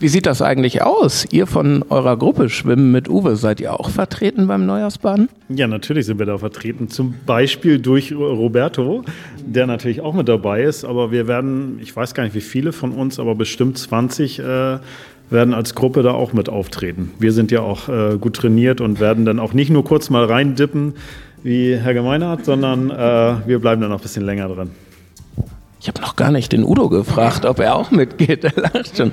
Wie 0.00 0.08
sieht 0.08 0.26
das 0.26 0.42
eigentlich 0.42 0.82
aus? 0.82 1.26
Ihr 1.30 1.46
von 1.46 1.84
eurer 1.88 2.16
Gruppe 2.16 2.48
Schwimmen 2.48 2.92
mit 2.92 3.08
Uwe, 3.08 3.36
seid 3.36 3.60
ihr 3.60 3.78
auch 3.78 3.90
vertreten 3.90 4.46
beim 4.46 4.64
Neujahrsbaden? 4.64 5.28
Ja, 5.48 5.66
natürlich 5.66 6.06
sind 6.06 6.18
wir 6.18 6.26
da 6.26 6.38
vertreten. 6.38 6.88
Zum 6.88 7.14
Beispiel 7.26 7.80
durch 7.80 8.14
Roberto, 8.14 9.04
der 9.44 9.66
natürlich 9.66 10.00
auch 10.00 10.14
mit 10.14 10.28
dabei 10.28 10.62
ist. 10.62 10.84
Aber 10.84 11.10
wir 11.10 11.26
werden, 11.26 11.78
ich 11.82 11.94
weiß 11.94 12.14
gar 12.14 12.22
nicht 12.22 12.34
wie 12.34 12.40
viele 12.40 12.72
von 12.72 12.92
uns, 12.92 13.18
aber 13.18 13.34
bestimmt 13.34 13.76
20 13.76 14.38
äh, 14.38 14.78
werden 15.30 15.52
als 15.52 15.74
Gruppe 15.74 16.02
da 16.02 16.12
auch 16.12 16.32
mit 16.32 16.48
auftreten. 16.48 17.12
Wir 17.18 17.32
sind 17.32 17.50
ja 17.50 17.60
auch 17.60 17.88
äh, 17.88 18.16
gut 18.18 18.36
trainiert 18.36 18.80
und 18.80 19.00
werden 19.00 19.24
dann 19.24 19.38
auch 19.38 19.52
nicht 19.52 19.70
nur 19.70 19.84
kurz 19.84 20.10
mal 20.10 20.24
reindippen, 20.24 20.94
wie 21.42 21.76
Herr 21.76 21.94
Gemeinhardt, 21.94 22.44
sondern 22.44 22.90
äh, 22.90 23.46
wir 23.46 23.58
bleiben 23.58 23.80
dann 23.80 23.90
noch 23.90 23.98
ein 23.98 24.02
bisschen 24.02 24.24
länger 24.24 24.48
drin. 24.48 24.70
Ich 25.88 25.94
habe 25.94 26.02
noch 26.02 26.16
gar 26.16 26.30
nicht 26.30 26.52
den 26.52 26.64
Udo 26.64 26.90
gefragt, 26.90 27.46
ob 27.46 27.60
er 27.60 27.74
auch 27.74 27.90
mitgeht. 27.90 28.44
Er 28.48 28.52
lacht 28.60 28.94
schon. 28.94 29.10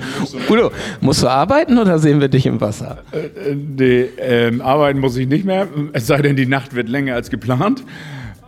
Udo, 0.50 0.70
musst 1.00 1.22
du 1.22 1.28
arbeiten 1.28 1.78
oder 1.78 1.98
sehen 1.98 2.20
wir 2.20 2.28
dich 2.28 2.44
im 2.44 2.60
Wasser? 2.60 2.98
Äh, 3.12 3.54
nee, 3.54 4.08
ähm, 4.18 4.60
arbeiten 4.60 4.98
muss 4.98 5.16
ich 5.16 5.26
nicht 5.26 5.46
mehr, 5.46 5.68
es 5.94 6.06
sei 6.06 6.20
denn, 6.20 6.36
die 6.36 6.44
Nacht 6.44 6.74
wird 6.74 6.90
länger 6.90 7.14
als 7.14 7.30
geplant. 7.30 7.82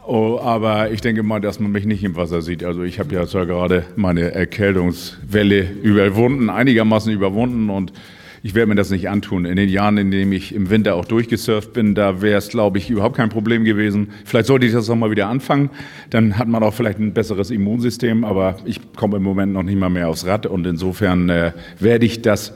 Oh, 0.06 0.38
aber 0.42 0.90
ich 0.90 1.00
denke 1.00 1.23
mal, 1.23 1.40
dass 1.40 1.58
man 1.58 1.73
mich 1.73 1.87
nicht 1.87 2.04
im 2.04 2.16
Wasser 2.16 2.42
sieht. 2.42 2.62
Also 2.64 2.82
ich 2.82 2.99
habe 2.99 3.14
ja 3.14 3.26
zwar 3.26 3.47
gerade 3.47 3.85
meine 3.97 4.32
Erkältungswelle 4.32 5.62
überwunden, 5.82 6.50
einigermaßen 6.50 7.11
überwunden 7.11 7.70
und 7.70 7.94
ich 8.42 8.54
werde 8.54 8.68
mir 8.68 8.75
das 8.75 8.90
nicht 8.90 9.09
antun. 9.09 9.45
In 9.45 9.57
den 9.57 9.68
Jahren, 9.68 9.99
in 9.99 10.11
denen 10.11 10.33
ich 10.33 10.54
im 10.54 10.71
Winter 10.71 10.95
auch 10.95 11.04
durchgesurft 11.04 11.73
bin, 11.73 11.95
da 11.95 12.23
wäre 12.23 12.38
es, 12.38 12.49
glaube 12.49 12.78
ich, 12.78 12.90
überhaupt 12.90 13.16
kein 13.16 13.28
Problem 13.28 13.64
gewesen. 13.64 14.09
Vielleicht 14.25 14.47
sollte 14.47 14.66
ich 14.66 14.73
das 14.73 14.88
nochmal 14.88 15.11
wieder 15.11 15.28
anfangen. 15.28 15.71
Dann 16.11 16.38
hat 16.38 16.49
man 16.49 16.62
auch 16.62 16.75
vielleicht 16.75 16.99
ein 16.99 17.12
besseres 17.12 17.50
Immunsystem, 17.50 18.25
aber 18.25 18.57
ich 18.64 18.80
komme 18.95 19.16
im 19.16 19.23
Moment 19.23 19.52
noch 19.52 19.62
nicht 19.62 19.78
mal 19.78 19.90
mehr 19.90 20.09
aufs 20.09 20.26
Rad 20.26 20.47
und 20.47 20.66
insofern 20.66 21.28
äh, 21.28 21.52
werde 21.78 22.07
ich 22.07 22.23
das 22.23 22.54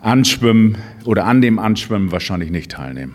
Anschwimmen 0.00 0.78
oder 1.04 1.24
an 1.24 1.40
dem 1.40 1.58
Anschwimmen 1.58 2.12
wahrscheinlich 2.12 2.50
nicht 2.50 2.72
teilnehmen. 2.72 3.14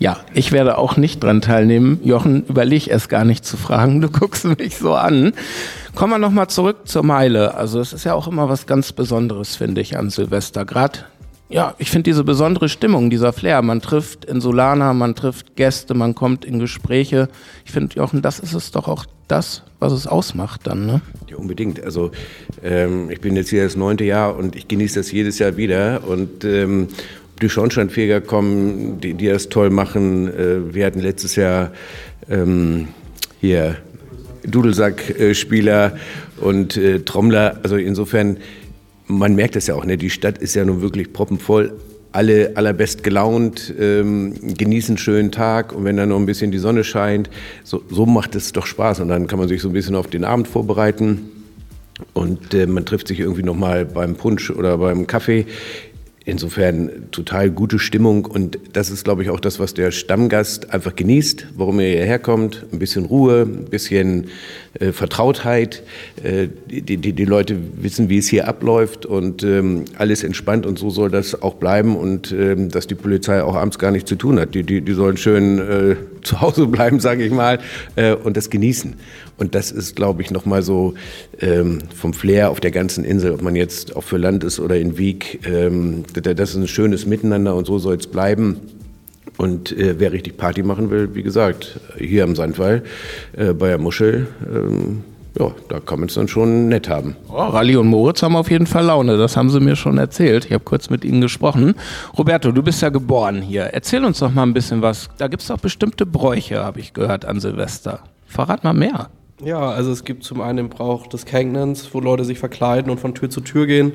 Ja, 0.00 0.18
ich 0.32 0.52
werde 0.52 0.78
auch 0.78 0.96
nicht 0.96 1.24
dran 1.24 1.40
teilnehmen. 1.40 1.98
Jochen, 2.04 2.44
überleg 2.46 2.86
es 2.86 3.08
gar 3.08 3.24
nicht 3.24 3.44
zu 3.44 3.56
fragen. 3.56 4.00
Du 4.00 4.08
guckst 4.08 4.44
mich 4.44 4.76
so 4.76 4.94
an. 4.94 5.32
Kommen 5.98 6.12
wir 6.12 6.18
nochmal 6.18 6.46
zurück 6.46 6.82
zur 6.84 7.02
Meile. 7.02 7.56
Also 7.56 7.80
es 7.80 7.92
ist 7.92 8.04
ja 8.04 8.14
auch 8.14 8.28
immer 8.28 8.48
was 8.48 8.68
ganz 8.68 8.92
Besonderes, 8.92 9.56
finde 9.56 9.80
ich, 9.80 9.96
an 9.96 10.10
Silvester. 10.10 10.64
Gerade, 10.64 11.00
ja, 11.48 11.74
ich 11.78 11.90
finde 11.90 12.04
diese 12.04 12.22
besondere 12.22 12.68
Stimmung, 12.68 13.10
dieser 13.10 13.32
Flair. 13.32 13.62
Man 13.62 13.80
trifft 13.80 14.24
Insulaner, 14.24 14.94
man 14.94 15.16
trifft 15.16 15.56
Gäste, 15.56 15.94
man 15.94 16.14
kommt 16.14 16.44
in 16.44 16.60
Gespräche. 16.60 17.28
Ich 17.64 17.72
finde, 17.72 17.96
Jochen, 17.96 18.22
das 18.22 18.38
ist 18.38 18.54
es 18.54 18.70
doch 18.70 18.86
auch 18.86 19.06
das, 19.26 19.64
was 19.80 19.92
es 19.92 20.06
ausmacht 20.06 20.68
dann, 20.68 20.86
ne? 20.86 21.00
Ja, 21.28 21.36
unbedingt. 21.36 21.82
Also 21.82 22.12
ähm, 22.62 23.10
ich 23.10 23.20
bin 23.20 23.34
jetzt 23.34 23.48
hier 23.48 23.64
das 23.64 23.74
neunte 23.74 24.04
Jahr 24.04 24.36
und 24.36 24.54
ich 24.54 24.68
genieße 24.68 25.00
das 25.00 25.10
jedes 25.10 25.40
Jahr 25.40 25.56
wieder. 25.56 26.02
Und 26.06 26.44
ähm, 26.44 26.86
die 27.42 27.48
Schornsteinfeger 27.48 28.20
kommen, 28.20 29.00
die, 29.00 29.14
die 29.14 29.26
das 29.26 29.48
toll 29.48 29.70
machen. 29.70 30.28
Äh, 30.28 30.72
wir 30.72 30.86
hatten 30.86 31.00
letztes 31.00 31.34
Jahr 31.34 31.72
ähm, 32.30 32.86
hier 33.40 33.78
Dudelsackspieler 34.50 35.96
und 36.40 36.76
äh, 36.76 37.00
Trommler. 37.00 37.58
Also 37.62 37.76
insofern, 37.76 38.38
man 39.06 39.34
merkt 39.34 39.56
das 39.56 39.66
ja 39.66 39.74
auch, 39.74 39.84
ne? 39.84 39.96
die 39.96 40.10
Stadt 40.10 40.38
ist 40.38 40.54
ja 40.54 40.64
nun 40.64 40.80
wirklich 40.80 41.12
proppenvoll. 41.12 41.72
Alle 42.10 42.52
allerbest 42.56 43.04
gelaunt, 43.04 43.72
ähm, 43.78 44.34
genießen 44.56 44.92
einen 44.92 44.98
schönen 44.98 45.30
Tag 45.30 45.74
und 45.74 45.84
wenn 45.84 45.98
dann 45.98 46.08
noch 46.08 46.18
ein 46.18 46.26
bisschen 46.26 46.50
die 46.50 46.58
Sonne 46.58 46.82
scheint, 46.82 47.28
so, 47.64 47.82
so 47.90 48.06
macht 48.06 48.34
es 48.34 48.52
doch 48.52 48.64
Spaß 48.64 49.00
und 49.00 49.08
dann 49.08 49.26
kann 49.26 49.38
man 49.38 49.46
sich 49.46 49.60
so 49.60 49.68
ein 49.68 49.74
bisschen 49.74 49.94
auf 49.94 50.06
den 50.06 50.24
Abend 50.24 50.48
vorbereiten 50.48 51.30
und 52.14 52.54
äh, 52.54 52.66
man 52.66 52.86
trifft 52.86 53.08
sich 53.08 53.20
irgendwie 53.20 53.42
nochmal 53.42 53.84
beim 53.84 54.14
Punsch 54.14 54.50
oder 54.50 54.78
beim 54.78 55.06
Kaffee. 55.06 55.46
Insofern 56.28 56.90
total 57.10 57.50
gute 57.50 57.78
Stimmung 57.78 58.26
und 58.26 58.58
das 58.74 58.90
ist, 58.90 59.04
glaube 59.04 59.22
ich, 59.22 59.30
auch 59.30 59.40
das, 59.40 59.58
was 59.58 59.72
der 59.72 59.92
Stammgast 59.92 60.74
einfach 60.74 60.94
genießt, 60.94 61.46
warum 61.56 61.80
er 61.80 61.88
hierher 61.88 62.18
kommt. 62.18 62.66
Ein 62.70 62.78
bisschen 62.78 63.06
Ruhe, 63.06 63.48
ein 63.48 63.64
bisschen 63.64 64.26
äh, 64.78 64.92
Vertrautheit. 64.92 65.82
Äh, 66.22 66.48
die, 66.68 66.98
die, 66.98 67.14
die 67.14 67.24
Leute 67.24 67.56
wissen, 67.80 68.10
wie 68.10 68.18
es 68.18 68.28
hier 68.28 68.46
abläuft 68.46 69.06
und 69.06 69.42
ähm, 69.42 69.86
alles 69.96 70.22
entspannt 70.22 70.66
und 70.66 70.78
so 70.78 70.90
soll 70.90 71.10
das 71.10 71.40
auch 71.40 71.54
bleiben 71.54 71.96
und 71.96 72.30
ähm, 72.30 72.68
dass 72.68 72.86
die 72.86 72.94
Polizei 72.94 73.42
auch 73.42 73.56
abends 73.56 73.78
gar 73.78 73.90
nichts 73.90 74.10
zu 74.10 74.16
tun 74.16 74.38
hat. 74.38 74.54
Die, 74.54 74.64
die, 74.64 74.82
die 74.82 74.92
sollen 74.92 75.16
schön 75.16 75.58
äh, 75.58 75.96
zu 76.22 76.40
Hause 76.40 76.66
bleiben, 76.66 77.00
sage 77.00 77.24
ich 77.24 77.32
mal, 77.32 77.58
äh, 77.96 78.14
und 78.14 78.36
das 78.36 78.50
genießen. 78.50 78.94
Und 79.36 79.54
das 79.54 79.70
ist, 79.70 79.96
glaube 79.96 80.22
ich, 80.22 80.30
nochmal 80.30 80.62
so 80.62 80.94
ähm, 81.40 81.78
vom 81.94 82.12
Flair 82.12 82.50
auf 82.50 82.60
der 82.60 82.70
ganzen 82.70 83.04
Insel, 83.04 83.32
ob 83.32 83.42
man 83.42 83.54
jetzt 83.54 83.94
auch 83.96 84.02
für 84.02 84.16
Land 84.16 84.44
ist 84.44 84.58
oder 84.60 84.76
in 84.76 84.98
Wieg, 84.98 85.40
ähm, 85.46 86.04
das 86.12 86.50
ist 86.50 86.56
ein 86.56 86.68
schönes 86.68 87.06
Miteinander 87.06 87.54
und 87.54 87.66
so 87.66 87.78
soll 87.78 87.96
es 87.96 88.06
bleiben. 88.06 88.56
Und 89.36 89.70
äh, 89.78 89.94
wer 89.98 90.12
richtig 90.12 90.36
Party 90.36 90.64
machen 90.64 90.90
will, 90.90 91.14
wie 91.14 91.22
gesagt, 91.22 91.78
hier 91.96 92.24
am 92.24 92.34
Sandwall 92.34 92.82
äh, 93.36 93.52
bei 93.52 93.68
der 93.68 93.78
Muschel, 93.78 94.26
ähm, 94.52 95.04
ja, 95.38 95.50
da 95.68 95.80
kann 95.80 96.00
man 96.00 96.08
es 96.08 96.14
dann 96.14 96.28
schon 96.28 96.68
nett 96.68 96.88
haben. 96.88 97.16
Oh, 97.28 97.36
Rally 97.36 97.76
und 97.76 97.88
Moritz 97.88 98.22
haben 98.22 98.36
auf 98.36 98.50
jeden 98.50 98.66
Fall 98.66 98.86
Laune, 98.86 99.16
das 99.16 99.36
haben 99.36 99.50
sie 99.50 99.60
mir 99.60 99.76
schon 99.76 99.98
erzählt. 99.98 100.46
Ich 100.46 100.52
habe 100.52 100.64
kurz 100.64 100.90
mit 100.90 101.04
ihnen 101.04 101.20
gesprochen. 101.20 101.74
Roberto, 102.16 102.52
du 102.52 102.62
bist 102.62 102.82
ja 102.82 102.88
geboren 102.88 103.42
hier. 103.42 103.64
Erzähl 103.64 104.04
uns 104.04 104.18
doch 104.18 104.32
mal 104.32 104.44
ein 104.44 104.54
bisschen 104.54 104.82
was. 104.82 105.08
Da 105.18 105.28
gibt 105.28 105.42
es 105.42 105.48
doch 105.48 105.58
bestimmte 105.58 106.06
Bräuche, 106.06 106.64
habe 106.64 106.80
ich 106.80 106.92
gehört, 106.92 107.24
an 107.24 107.40
Silvester. 107.40 108.00
Verrat 108.26 108.64
mal 108.64 108.74
mehr. 108.74 109.08
Ja, 109.44 109.60
also 109.70 109.92
es 109.92 110.04
gibt 110.04 110.24
zum 110.24 110.40
einen 110.40 110.56
den 110.56 110.68
Brauch 110.68 111.06
des 111.06 111.24
Känknens, 111.24 111.94
wo 111.94 112.00
Leute 112.00 112.24
sich 112.24 112.40
verkleiden 112.40 112.90
und 112.90 112.98
von 112.98 113.14
Tür 113.14 113.30
zu 113.30 113.40
Tür 113.40 113.66
gehen, 113.66 113.92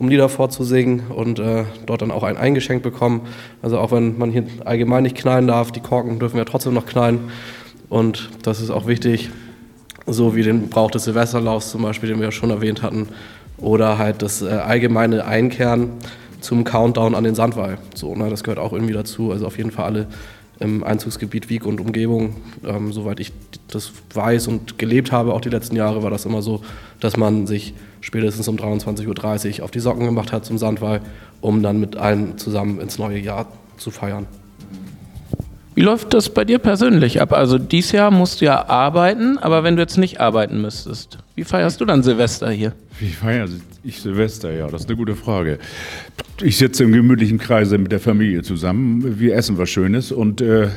um 0.00 0.08
Lieder 0.08 0.28
vorzusingen 0.28 1.06
und 1.10 1.38
äh, 1.38 1.64
dort 1.86 2.02
dann 2.02 2.10
auch 2.10 2.24
ein 2.24 2.36
eingeschenkt 2.36 2.82
bekommen. 2.82 3.28
Also 3.62 3.78
auch 3.78 3.92
wenn 3.92 4.18
man 4.18 4.32
hier 4.32 4.44
allgemein 4.64 5.04
nicht 5.04 5.16
knallen 5.16 5.46
darf, 5.46 5.70
die 5.70 5.80
Korken 5.80 6.18
dürfen 6.18 6.38
ja 6.38 6.44
trotzdem 6.44 6.74
noch 6.74 6.86
knallen. 6.86 7.30
Und 7.88 8.30
das 8.42 8.60
ist 8.60 8.70
auch 8.70 8.88
wichtig, 8.88 9.30
so 10.12 10.34
wie 10.34 10.42
den 10.42 10.68
Brauch 10.68 10.90
des 10.90 11.04
Silvesterlaufs 11.04 11.70
zum 11.70 11.82
Beispiel, 11.82 12.08
den 12.08 12.18
wir 12.18 12.26
ja 12.26 12.32
schon 12.32 12.50
erwähnt 12.50 12.82
hatten, 12.82 13.08
oder 13.58 13.98
halt 13.98 14.22
das 14.22 14.42
äh, 14.42 14.48
allgemeine 14.48 15.24
Einkehren 15.24 15.90
zum 16.40 16.64
Countdown 16.64 17.14
an 17.14 17.24
den 17.24 17.34
Sandwall. 17.34 17.78
So, 17.94 18.14
ne, 18.14 18.30
das 18.30 18.42
gehört 18.42 18.58
auch 18.58 18.72
irgendwie 18.72 18.94
dazu. 18.94 19.30
Also 19.32 19.46
auf 19.46 19.58
jeden 19.58 19.70
Fall 19.70 19.84
alle 19.84 20.06
im 20.58 20.84
Einzugsgebiet 20.84 21.48
Wieg 21.48 21.66
und 21.66 21.80
Umgebung. 21.80 22.36
Ähm, 22.64 22.92
soweit 22.92 23.20
ich 23.20 23.32
das 23.68 23.92
weiß 24.14 24.46
und 24.48 24.78
gelebt 24.78 25.12
habe, 25.12 25.34
auch 25.34 25.40
die 25.40 25.48
letzten 25.48 25.76
Jahre, 25.76 26.02
war 26.02 26.10
das 26.10 26.26
immer 26.26 26.42
so, 26.42 26.62
dass 27.00 27.16
man 27.16 27.46
sich 27.46 27.74
spätestens 28.00 28.46
um 28.48 28.56
23.30 28.56 29.58
Uhr 29.58 29.64
auf 29.64 29.70
die 29.70 29.80
Socken 29.80 30.04
gemacht 30.04 30.32
hat 30.32 30.44
zum 30.44 30.58
Sandwall, 30.58 31.00
um 31.40 31.62
dann 31.62 31.80
mit 31.80 31.96
allen 31.96 32.38
zusammen 32.38 32.80
ins 32.80 32.98
neue 32.98 33.18
Jahr 33.18 33.46
zu 33.76 33.90
feiern. 33.90 34.26
Wie 35.80 35.84
läuft 35.84 36.12
das 36.12 36.28
bei 36.28 36.44
dir 36.44 36.58
persönlich 36.58 37.22
ab? 37.22 37.32
Also 37.32 37.56
dieses 37.56 37.92
Jahr 37.92 38.10
musst 38.10 38.42
du 38.42 38.44
ja 38.44 38.68
arbeiten, 38.68 39.38
aber 39.38 39.64
wenn 39.64 39.76
du 39.76 39.82
jetzt 39.82 39.96
nicht 39.96 40.20
arbeiten 40.20 40.60
müsstest, 40.60 41.16
wie 41.36 41.42
feierst 41.42 41.80
du 41.80 41.86
dann 41.86 42.02
Silvester 42.02 42.50
hier? 42.50 42.74
Wie 42.98 43.08
feiere 43.08 43.48
ich 43.82 43.98
Silvester? 43.98 44.52
Ja, 44.52 44.68
das 44.68 44.82
ist 44.82 44.88
eine 44.88 44.98
gute 44.98 45.16
Frage. 45.16 45.58
Ich 46.42 46.58
sitze 46.58 46.84
im 46.84 46.92
gemütlichen 46.92 47.38
Kreise 47.38 47.78
mit 47.78 47.92
der 47.92 47.98
Familie 47.98 48.42
zusammen. 48.42 49.18
Wir 49.18 49.34
essen 49.34 49.56
was 49.56 49.70
Schönes 49.70 50.12
und 50.12 50.42
äh, 50.42 50.68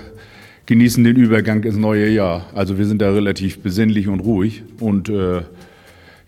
genießen 0.68 1.04
den 1.04 1.18
Übergang 1.18 1.62
ins 1.64 1.76
neue 1.76 2.08
Jahr. 2.08 2.46
Also 2.56 2.78
wir 2.78 2.86
sind 2.86 3.02
da 3.02 3.12
relativ 3.12 3.60
besinnlich 3.60 4.08
und 4.08 4.22
ruhig 4.22 4.64
und 4.80 5.10
äh, 5.10 5.42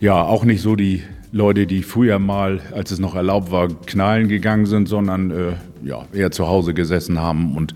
ja, 0.01 0.21
auch 0.21 0.43
nicht 0.43 0.61
so 0.61 0.75
die 0.75 1.01
Leute, 1.31 1.65
die 1.65 1.81
früher 1.81 2.19
mal, 2.19 2.59
als 2.73 2.91
es 2.91 2.99
noch 2.99 3.15
erlaubt 3.15 3.51
war, 3.51 3.69
knallen 3.85 4.27
gegangen 4.27 4.65
sind, 4.65 4.89
sondern 4.89 5.31
äh, 5.31 5.53
ja, 5.85 6.05
eher 6.11 6.31
zu 6.31 6.49
Hause 6.49 6.73
gesessen 6.73 7.19
haben 7.19 7.55
und 7.55 7.73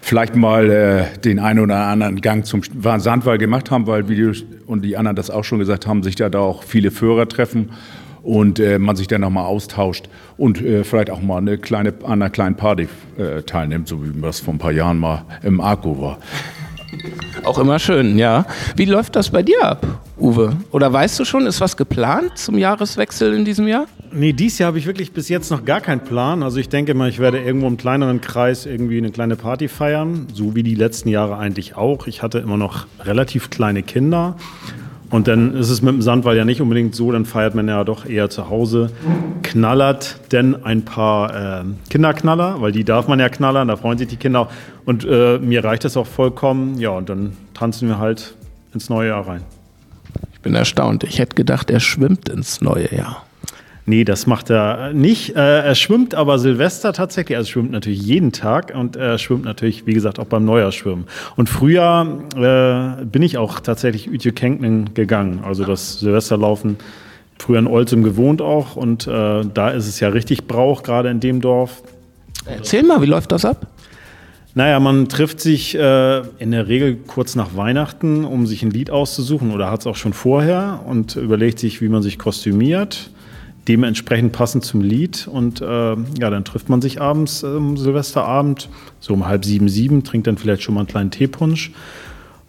vielleicht 0.00 0.36
mal 0.36 0.70
äh, 0.70 1.18
den 1.20 1.38
einen 1.38 1.60
oder 1.60 1.76
anderen 1.86 2.20
Gang 2.20 2.44
zum 2.44 2.62
Sandwall 2.62 3.38
gemacht 3.38 3.70
haben, 3.70 3.86
weil 3.86 4.08
wie 4.08 4.32
und 4.66 4.82
die 4.82 4.96
anderen 4.96 5.16
das 5.16 5.30
auch 5.30 5.44
schon 5.44 5.58
gesagt 5.58 5.86
haben, 5.86 6.02
sich 6.02 6.16
da, 6.16 6.28
da 6.28 6.40
auch 6.40 6.62
viele 6.62 6.90
Führer 6.90 7.28
treffen 7.28 7.70
und 8.22 8.58
äh, 8.58 8.78
man 8.78 8.96
sich 8.96 9.06
dann 9.06 9.20
nochmal 9.22 9.44
austauscht 9.44 10.08
und 10.36 10.60
äh, 10.62 10.84
vielleicht 10.84 11.10
auch 11.10 11.22
mal 11.22 11.38
eine 11.38 11.58
kleine, 11.58 11.94
an 12.02 12.22
einer 12.22 12.30
kleinen 12.30 12.56
Party 12.56 12.88
äh, 13.18 13.42
teilnimmt, 13.42 13.88
so 13.88 14.04
wie 14.04 14.20
das 14.20 14.40
vor 14.40 14.54
ein 14.54 14.58
paar 14.58 14.72
Jahren 14.72 14.98
mal 14.98 15.24
im 15.42 15.60
Arco 15.60 16.00
war. 16.00 16.18
Auch 17.44 17.58
immer 17.58 17.78
schön, 17.78 18.18
ja. 18.18 18.44
Wie 18.76 18.84
läuft 18.84 19.16
das 19.16 19.30
bei 19.30 19.42
dir 19.42 19.62
ab, 19.62 19.86
Uwe? 20.18 20.56
Oder 20.72 20.92
weißt 20.92 21.18
du 21.18 21.24
schon, 21.24 21.46
ist 21.46 21.60
was 21.60 21.76
geplant 21.76 22.36
zum 22.36 22.58
Jahreswechsel 22.58 23.34
in 23.34 23.44
diesem 23.44 23.66
Jahr? 23.66 23.86
Nee, 24.12 24.32
dieses 24.32 24.58
Jahr 24.58 24.68
habe 24.68 24.78
ich 24.78 24.86
wirklich 24.86 25.12
bis 25.12 25.28
jetzt 25.28 25.50
noch 25.50 25.64
gar 25.64 25.80
keinen 25.80 26.00
Plan. 26.00 26.42
Also 26.42 26.58
ich 26.58 26.68
denke 26.68 26.94
mal, 26.94 27.08
ich 27.08 27.18
werde 27.18 27.40
irgendwo 27.40 27.68
im 27.68 27.76
kleineren 27.76 28.20
Kreis 28.20 28.66
irgendwie 28.66 28.98
eine 28.98 29.10
kleine 29.10 29.36
Party 29.36 29.68
feiern, 29.68 30.26
so 30.34 30.54
wie 30.54 30.62
die 30.62 30.74
letzten 30.74 31.08
Jahre 31.08 31.36
eigentlich 31.38 31.76
auch. 31.76 32.06
Ich 32.06 32.22
hatte 32.22 32.38
immer 32.38 32.56
noch 32.56 32.86
relativ 33.04 33.50
kleine 33.50 33.82
Kinder. 33.82 34.36
Und 35.10 35.26
dann 35.26 35.54
ist 35.54 35.70
es 35.70 35.82
mit 35.82 35.92
dem 35.92 36.02
Sandwall 36.02 36.36
ja 36.36 36.44
nicht 36.44 36.60
unbedingt 36.60 36.94
so, 36.94 37.10
dann 37.10 37.24
feiert 37.24 37.56
man 37.56 37.66
ja 37.66 37.82
doch 37.82 38.06
eher 38.06 38.30
zu 38.30 38.48
Hause. 38.48 38.90
Knallert 39.42 40.20
denn 40.30 40.64
ein 40.64 40.84
paar 40.84 41.60
äh, 41.60 41.64
Kinderknaller, 41.90 42.60
weil 42.60 42.70
die 42.70 42.84
darf 42.84 43.08
man 43.08 43.18
ja 43.18 43.28
knallern, 43.28 43.66
da 43.68 43.76
freuen 43.76 43.98
sich 43.98 44.06
die 44.06 44.16
Kinder. 44.16 44.48
Und 44.84 45.04
äh, 45.04 45.38
mir 45.38 45.64
reicht 45.64 45.84
das 45.84 45.96
auch 45.96 46.06
vollkommen. 46.06 46.78
Ja, 46.78 46.90
und 46.90 47.08
dann 47.08 47.36
tanzen 47.54 47.88
wir 47.88 47.98
halt 47.98 48.34
ins 48.72 48.88
neue 48.88 49.08
Jahr 49.08 49.26
rein. 49.26 49.42
Ich 50.32 50.40
bin 50.40 50.54
erstaunt. 50.54 51.02
Ich 51.02 51.18
hätte 51.18 51.34
gedacht, 51.34 51.70
er 51.70 51.80
schwimmt 51.80 52.28
ins 52.28 52.60
neue 52.60 52.94
Jahr. 52.94 53.24
Nee, 53.86 54.04
das 54.04 54.26
macht 54.26 54.50
er 54.50 54.92
nicht. 54.92 55.34
Äh, 55.36 55.62
er 55.62 55.74
schwimmt 55.74 56.14
aber 56.14 56.38
Silvester 56.38 56.92
tatsächlich. 56.92 57.36
Also 57.36 57.50
schwimmt 57.50 57.70
natürlich 57.72 58.02
jeden 58.02 58.32
Tag 58.32 58.74
und 58.74 58.96
er 58.96 59.18
schwimmt 59.18 59.44
natürlich, 59.44 59.86
wie 59.86 59.94
gesagt, 59.94 60.18
auch 60.18 60.26
beim 60.26 60.44
Neujahrschwimmen. 60.44 61.06
Und 61.36 61.48
früher 61.48 62.20
äh, 62.36 63.04
bin 63.04 63.22
ich 63.22 63.38
auch 63.38 63.60
tatsächlich 63.60 64.06
Ütjekenknen 64.06 64.94
gegangen. 64.94 65.40
Also 65.44 65.64
das 65.64 66.00
Silvesterlaufen 66.00 66.76
früher 67.38 67.58
in 67.58 67.66
Olzum 67.66 68.02
gewohnt 68.02 68.42
auch 68.42 68.76
und 68.76 69.06
äh, 69.06 69.44
da 69.54 69.70
ist 69.70 69.88
es 69.88 69.98
ja 69.98 70.10
richtig 70.10 70.46
Brauch, 70.46 70.82
gerade 70.82 71.08
in 71.08 71.20
dem 71.20 71.40
Dorf. 71.40 71.82
Erzähl 72.44 72.82
mal, 72.82 73.00
wie 73.00 73.06
läuft 73.06 73.32
das 73.32 73.44
ab? 73.44 73.66
Naja, 74.54 74.80
man 74.80 75.08
trifft 75.08 75.40
sich 75.40 75.74
äh, 75.74 76.22
in 76.38 76.50
der 76.50 76.68
Regel 76.68 76.96
kurz 77.06 77.36
nach 77.36 77.56
Weihnachten, 77.56 78.24
um 78.24 78.46
sich 78.46 78.62
ein 78.62 78.70
Lied 78.70 78.90
auszusuchen 78.90 79.52
oder 79.52 79.70
hat 79.70 79.80
es 79.80 79.86
auch 79.86 79.96
schon 79.96 80.12
vorher 80.12 80.80
und 80.86 81.16
überlegt 81.16 81.58
sich, 81.60 81.80
wie 81.80 81.88
man 81.88 82.02
sich 82.02 82.18
kostümiert 82.18 83.10
dementsprechend 83.68 84.32
passend 84.32 84.64
zum 84.64 84.80
Lied. 84.80 85.28
Und 85.28 85.60
äh, 85.60 85.64
ja, 85.64 86.30
dann 86.30 86.44
trifft 86.44 86.68
man 86.68 86.80
sich 86.80 87.00
abends, 87.00 87.42
ähm, 87.42 87.76
Silvesterabend, 87.76 88.68
so 89.00 89.14
um 89.14 89.26
halb 89.26 89.44
sieben, 89.44 89.68
sieben, 89.68 90.04
trinkt 90.04 90.26
dann 90.26 90.38
vielleicht 90.38 90.62
schon 90.62 90.74
mal 90.74 90.80
einen 90.80 90.88
kleinen 90.88 91.10
Teepunsch. 91.10 91.72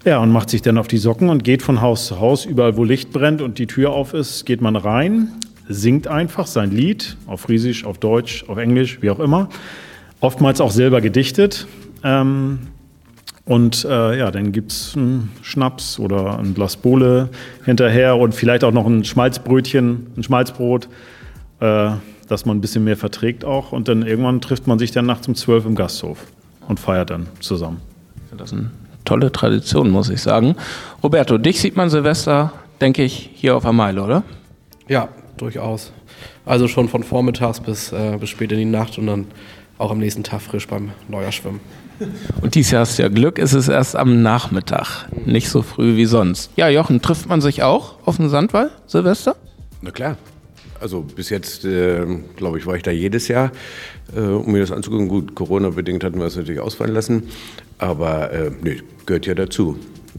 Ja, 0.03 0.17
und 0.17 0.31
macht 0.31 0.49
sich 0.49 0.63
dann 0.63 0.77
auf 0.77 0.87
die 0.87 0.97
Socken 0.97 1.29
und 1.29 1.43
geht 1.43 1.61
von 1.61 1.81
Haus 1.81 2.07
zu 2.07 2.19
Haus. 2.19 2.45
Überall, 2.45 2.75
wo 2.75 2.83
Licht 2.83 3.11
brennt 3.11 3.41
und 3.41 3.59
die 3.59 3.67
Tür 3.67 3.91
auf 3.91 4.13
ist, 4.13 4.45
geht 4.45 4.59
man 4.61 4.75
rein, 4.75 5.31
singt 5.69 6.07
einfach 6.07 6.47
sein 6.47 6.71
Lied, 6.71 7.17
auf 7.27 7.41
Friesisch, 7.41 7.85
auf 7.85 7.99
Deutsch, 7.99 8.45
auf 8.47 8.57
Englisch, 8.57 9.01
wie 9.01 9.11
auch 9.11 9.19
immer. 9.19 9.49
Oftmals 10.19 10.59
auch 10.59 10.71
selber 10.71 11.01
gedichtet. 11.01 11.67
Ähm, 12.03 12.59
und 13.45 13.85
äh, 13.85 14.17
ja, 14.17 14.29
dann 14.31 14.51
gibt 14.51 14.71
es 14.71 14.93
einen 14.95 15.31
Schnaps 15.41 15.99
oder 15.99 16.37
ein 16.37 16.53
Glas 16.53 16.77
Bohle 16.77 17.29
hinterher 17.65 18.17
und 18.17 18.35
vielleicht 18.35 18.63
auch 18.63 18.71
noch 18.71 18.85
ein 18.85 19.03
Schmalzbrötchen, 19.03 20.07
ein 20.15 20.23
Schmalzbrot, 20.23 20.87
äh, 21.59 21.91
dass 22.27 22.45
man 22.45 22.57
ein 22.57 22.61
bisschen 22.61 22.83
mehr 22.83 22.97
verträgt 22.97 23.43
auch. 23.43 23.71
Und 23.71 23.87
dann 23.87 24.03
irgendwann 24.05 24.41
trifft 24.41 24.67
man 24.67 24.77
sich 24.77 24.91
dann 24.91 25.05
nachts 25.05 25.27
um 25.27 25.35
zwölf 25.35 25.65
im 25.65 25.75
Gasthof 25.75 26.19
und 26.67 26.79
feiert 26.79 27.09
dann 27.09 27.27
zusammen. 27.39 27.81
Das 28.37 28.51
ist 28.51 28.57
eine 28.57 28.71
tolle 29.05 29.31
Tradition, 29.31 29.89
muss 29.89 30.09
ich 30.09 30.21
sagen. 30.21 30.55
Roberto, 31.03 31.37
dich 31.37 31.59
sieht 31.59 31.75
man 31.75 31.89
Silvester, 31.89 32.53
denke 32.79 33.03
ich, 33.03 33.31
hier 33.33 33.55
auf 33.55 33.63
der 33.63 33.73
Meile, 33.73 34.03
oder? 34.03 34.23
Ja, 34.87 35.09
durchaus. 35.37 35.91
Also 36.45 36.67
schon 36.67 36.87
von 36.87 37.03
vormittags 37.03 37.59
bis, 37.59 37.91
äh, 37.91 38.17
bis 38.19 38.29
spät 38.29 38.51
in 38.51 38.59
die 38.59 38.65
Nacht 38.65 38.97
und 38.97 39.07
dann 39.07 39.25
auch 39.81 39.91
am 39.91 39.97
nächsten 39.97 40.23
Tag 40.23 40.41
frisch 40.41 40.67
beim 40.67 40.91
Neujahrschwimmen. 41.09 41.59
Und 42.41 42.55
dieses 42.55 42.71
Jahr 42.71 42.81
hast 42.81 42.97
du 42.97 43.03
ja 43.03 43.09
Glück, 43.09 43.37
ist 43.37 43.53
es 43.53 43.67
erst 43.67 43.95
am 43.95 44.21
Nachmittag, 44.21 45.07
nicht 45.25 45.49
so 45.49 45.61
früh 45.61 45.95
wie 45.97 46.05
sonst. 46.05 46.51
Ja, 46.55 46.67
Jochen, 46.69 47.01
trifft 47.01 47.27
man 47.27 47.41
sich 47.41 47.63
auch 47.63 47.95
auf 48.05 48.17
dem 48.17 48.29
Sandwall, 48.29 48.71
Silvester? 48.87 49.35
Na 49.81 49.91
klar. 49.91 50.17
Also 50.79 51.01
bis 51.01 51.29
jetzt, 51.29 51.63
äh, 51.63 52.03
glaube 52.37 52.57
ich, 52.57 52.65
war 52.65 52.75
ich 52.75 52.81
da 52.81 52.89
jedes 52.89 53.27
Jahr, 53.27 53.51
äh, 54.15 54.19
um 54.19 54.51
mir 54.51 54.61
das 54.61 54.71
anzugucken. 54.71 55.09
Gut, 55.09 55.35
Corona-bedingt 55.35 56.03
hatten 56.03 56.17
wir 56.17 56.25
es 56.25 56.35
natürlich 56.35 56.59
ausfallen 56.59 56.93
lassen, 56.93 57.29
aber 57.77 58.31
äh, 58.31 58.51
nee, 58.63 58.81
gehört 59.05 59.27
ja 59.27 59.35
dazu. 59.35 59.77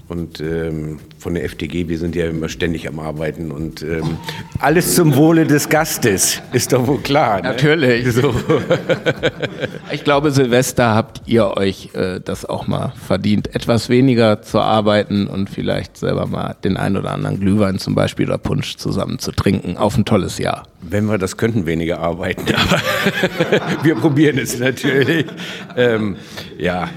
Und 0.09 0.41
ähm, 0.41 0.99
von 1.19 1.35
der 1.35 1.45
FDG, 1.45 1.89
wir 1.89 1.99
sind 1.99 2.15
ja 2.15 2.27
immer 2.27 2.49
ständig 2.49 2.89
am 2.89 2.99
Arbeiten 2.99 3.51
und 3.51 3.83
ähm, 3.83 4.17
alles 4.59 4.95
zum 4.95 5.17
Wohle 5.17 5.47
des 5.47 5.69
Gastes, 5.69 6.41
ist 6.53 6.73
doch 6.73 6.87
wohl 6.87 7.01
klar. 7.01 7.37
Ne? 7.37 7.49
Natürlich. 7.49 8.13
So. 8.13 8.35
ich 9.93 10.05
glaube, 10.05 10.31
Silvester 10.31 10.95
habt 10.95 11.23
ihr 11.27 11.57
euch 11.57 11.91
äh, 11.95 12.21
das 12.25 12.45
auch 12.45 12.67
mal 12.67 12.93
verdient, 13.07 13.55
etwas 13.55 13.89
weniger 13.89 14.43
zu 14.43 14.61
arbeiten 14.61 15.27
und 15.27 15.51
vielleicht 15.51 15.97
selber 15.97 16.27
mal 16.27 16.57
den 16.65 16.77
ein 16.77 16.97
oder 16.97 17.13
anderen 17.13 17.41
Glühwein 17.41 17.79
zum 17.79 17.95
Beispiel 17.95 18.27
oder 18.27 18.39
Punsch 18.39 18.77
zusammen 18.77 19.19
zu 19.19 19.33
trinken 19.33 19.77
auf 19.77 19.97
ein 19.97 20.05
tolles 20.05 20.39
Jahr. 20.39 20.65
Wenn 20.81 21.07
wir 21.07 21.19
das 21.19 21.37
könnten, 21.37 21.67
weniger 21.67 22.01
arbeiten, 22.01 22.43
aber 22.55 22.81
wir 23.83 23.95
probieren 23.95 24.39
es 24.39 24.59
natürlich. 24.59 25.27
Ähm, 25.77 26.17
ja, 26.59 26.89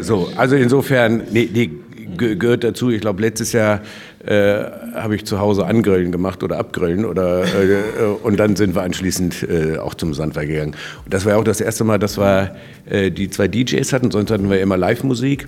so, 0.00 0.30
also 0.36 0.56
insofern, 0.56 1.22
nee, 1.30 1.48
nee 1.52 1.70
gehört 2.16 2.64
dazu. 2.64 2.90
Ich 2.90 3.00
glaube, 3.00 3.22
letztes 3.22 3.52
Jahr 3.52 3.80
äh, 4.24 4.62
habe 4.94 5.16
ich 5.16 5.24
zu 5.24 5.40
Hause 5.40 5.66
Angrillen 5.66 6.12
gemacht 6.12 6.42
oder 6.42 6.58
Abgrillen 6.58 7.04
oder 7.04 7.44
äh, 7.44 7.72
äh, 7.72 7.82
und 8.22 8.38
dann 8.38 8.56
sind 8.56 8.74
wir 8.74 8.82
anschließend 8.82 9.46
äh, 9.48 9.78
auch 9.78 9.94
zum 9.94 10.14
Sandwehr 10.14 10.46
gegangen. 10.46 10.76
Und 11.04 11.14
das 11.14 11.24
war 11.24 11.38
auch 11.38 11.44
das 11.44 11.60
erste 11.60 11.84
Mal, 11.84 11.98
dass 11.98 12.18
wir 12.18 12.54
äh, 12.88 13.10
die 13.10 13.30
zwei 13.30 13.48
DJs 13.48 13.92
hatten, 13.92 14.10
sonst 14.10 14.30
hatten 14.30 14.50
wir 14.50 14.60
immer 14.60 14.76
Live-Musik 14.76 15.46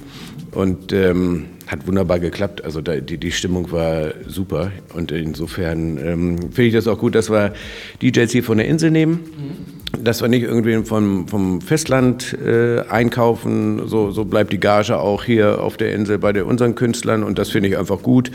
und 0.52 0.92
ähm, 0.92 1.46
hat 1.66 1.86
wunderbar 1.86 2.18
geklappt. 2.18 2.64
Also 2.64 2.80
da, 2.80 2.96
die, 2.96 3.18
die 3.18 3.32
Stimmung 3.32 3.70
war 3.72 4.12
super 4.26 4.72
und 4.94 5.12
insofern 5.12 5.98
ähm, 5.98 6.38
finde 6.52 6.62
ich 6.62 6.74
das 6.74 6.88
auch 6.88 6.98
gut, 6.98 7.14
dass 7.14 7.30
wir 7.30 7.52
DJs 8.02 8.30
hier 8.30 8.44
von 8.44 8.58
der 8.58 8.66
Insel 8.66 8.90
nehmen. 8.90 9.20
Mhm 9.36 9.81
dass 9.98 10.22
wir 10.22 10.28
nicht 10.28 10.42
irgendwie 10.42 10.82
vom, 10.84 11.28
vom 11.28 11.60
Festland 11.60 12.36
äh, 12.38 12.80
einkaufen. 12.88 13.86
So, 13.86 14.10
so 14.10 14.24
bleibt 14.24 14.52
die 14.52 14.60
Gage 14.60 14.98
auch 14.98 15.24
hier 15.24 15.60
auf 15.60 15.76
der 15.76 15.94
Insel 15.94 16.18
bei 16.18 16.32
den, 16.32 16.44
unseren 16.44 16.74
Künstlern 16.74 17.22
und 17.22 17.38
das 17.38 17.50
finde 17.50 17.68
ich 17.68 17.78
einfach 17.78 18.02
gut. 18.02 18.30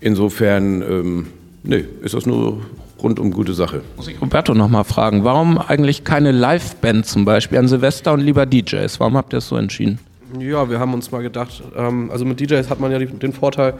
Insofern, 0.00 0.82
ähm, 0.82 1.26
nee, 1.62 1.84
ist 2.02 2.14
das 2.14 2.26
nur 2.26 2.60
rundum 3.02 3.30
gute 3.30 3.54
Sache. 3.54 3.80
Muss 3.96 4.08
ich 4.08 4.20
Roberto 4.20 4.54
nochmal 4.54 4.84
fragen, 4.84 5.24
warum 5.24 5.58
eigentlich 5.58 6.04
keine 6.04 6.32
Liveband 6.32 7.06
zum 7.06 7.24
Beispiel 7.24 7.58
an 7.58 7.68
Silvester 7.68 8.12
und 8.12 8.20
lieber 8.20 8.46
DJs? 8.46 9.00
Warum 9.00 9.16
habt 9.16 9.32
ihr 9.32 9.38
es 9.38 9.48
so 9.48 9.56
entschieden? 9.56 9.98
Ja, 10.38 10.68
wir 10.70 10.78
haben 10.78 10.94
uns 10.94 11.10
mal 11.10 11.22
gedacht, 11.22 11.62
ähm, 11.76 12.10
also 12.10 12.24
mit 12.24 12.38
DJs 12.40 12.70
hat 12.70 12.78
man 12.78 12.92
ja 12.92 12.98
die, 12.98 13.06
den 13.06 13.32
Vorteil, 13.32 13.74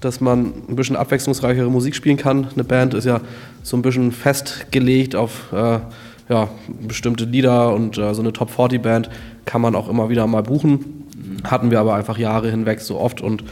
dass 0.00 0.20
man 0.20 0.52
ein 0.68 0.76
bisschen 0.76 0.96
abwechslungsreichere 0.96 1.70
Musik 1.70 1.94
spielen 1.94 2.16
kann. 2.16 2.48
Eine 2.54 2.64
Band 2.64 2.94
ist 2.94 3.04
ja 3.04 3.20
so 3.62 3.76
ein 3.76 3.82
bisschen 3.82 4.12
festgelegt 4.12 5.14
auf 5.14 5.52
äh, 5.52 5.78
ja, 6.28 6.48
bestimmte 6.80 7.24
Lieder 7.24 7.74
und 7.74 7.98
äh, 7.98 8.14
so 8.14 8.22
eine 8.22 8.32
Top 8.32 8.50
40 8.50 8.82
Band 8.82 9.10
kann 9.44 9.60
man 9.60 9.74
auch 9.74 9.88
immer 9.88 10.08
wieder 10.08 10.26
mal 10.26 10.42
buchen. 10.42 11.04
Hatten 11.44 11.70
wir 11.70 11.80
aber 11.80 11.94
einfach 11.94 12.18
Jahre 12.18 12.50
hinweg 12.50 12.80
so 12.80 12.98
oft 12.98 13.20
und 13.20 13.44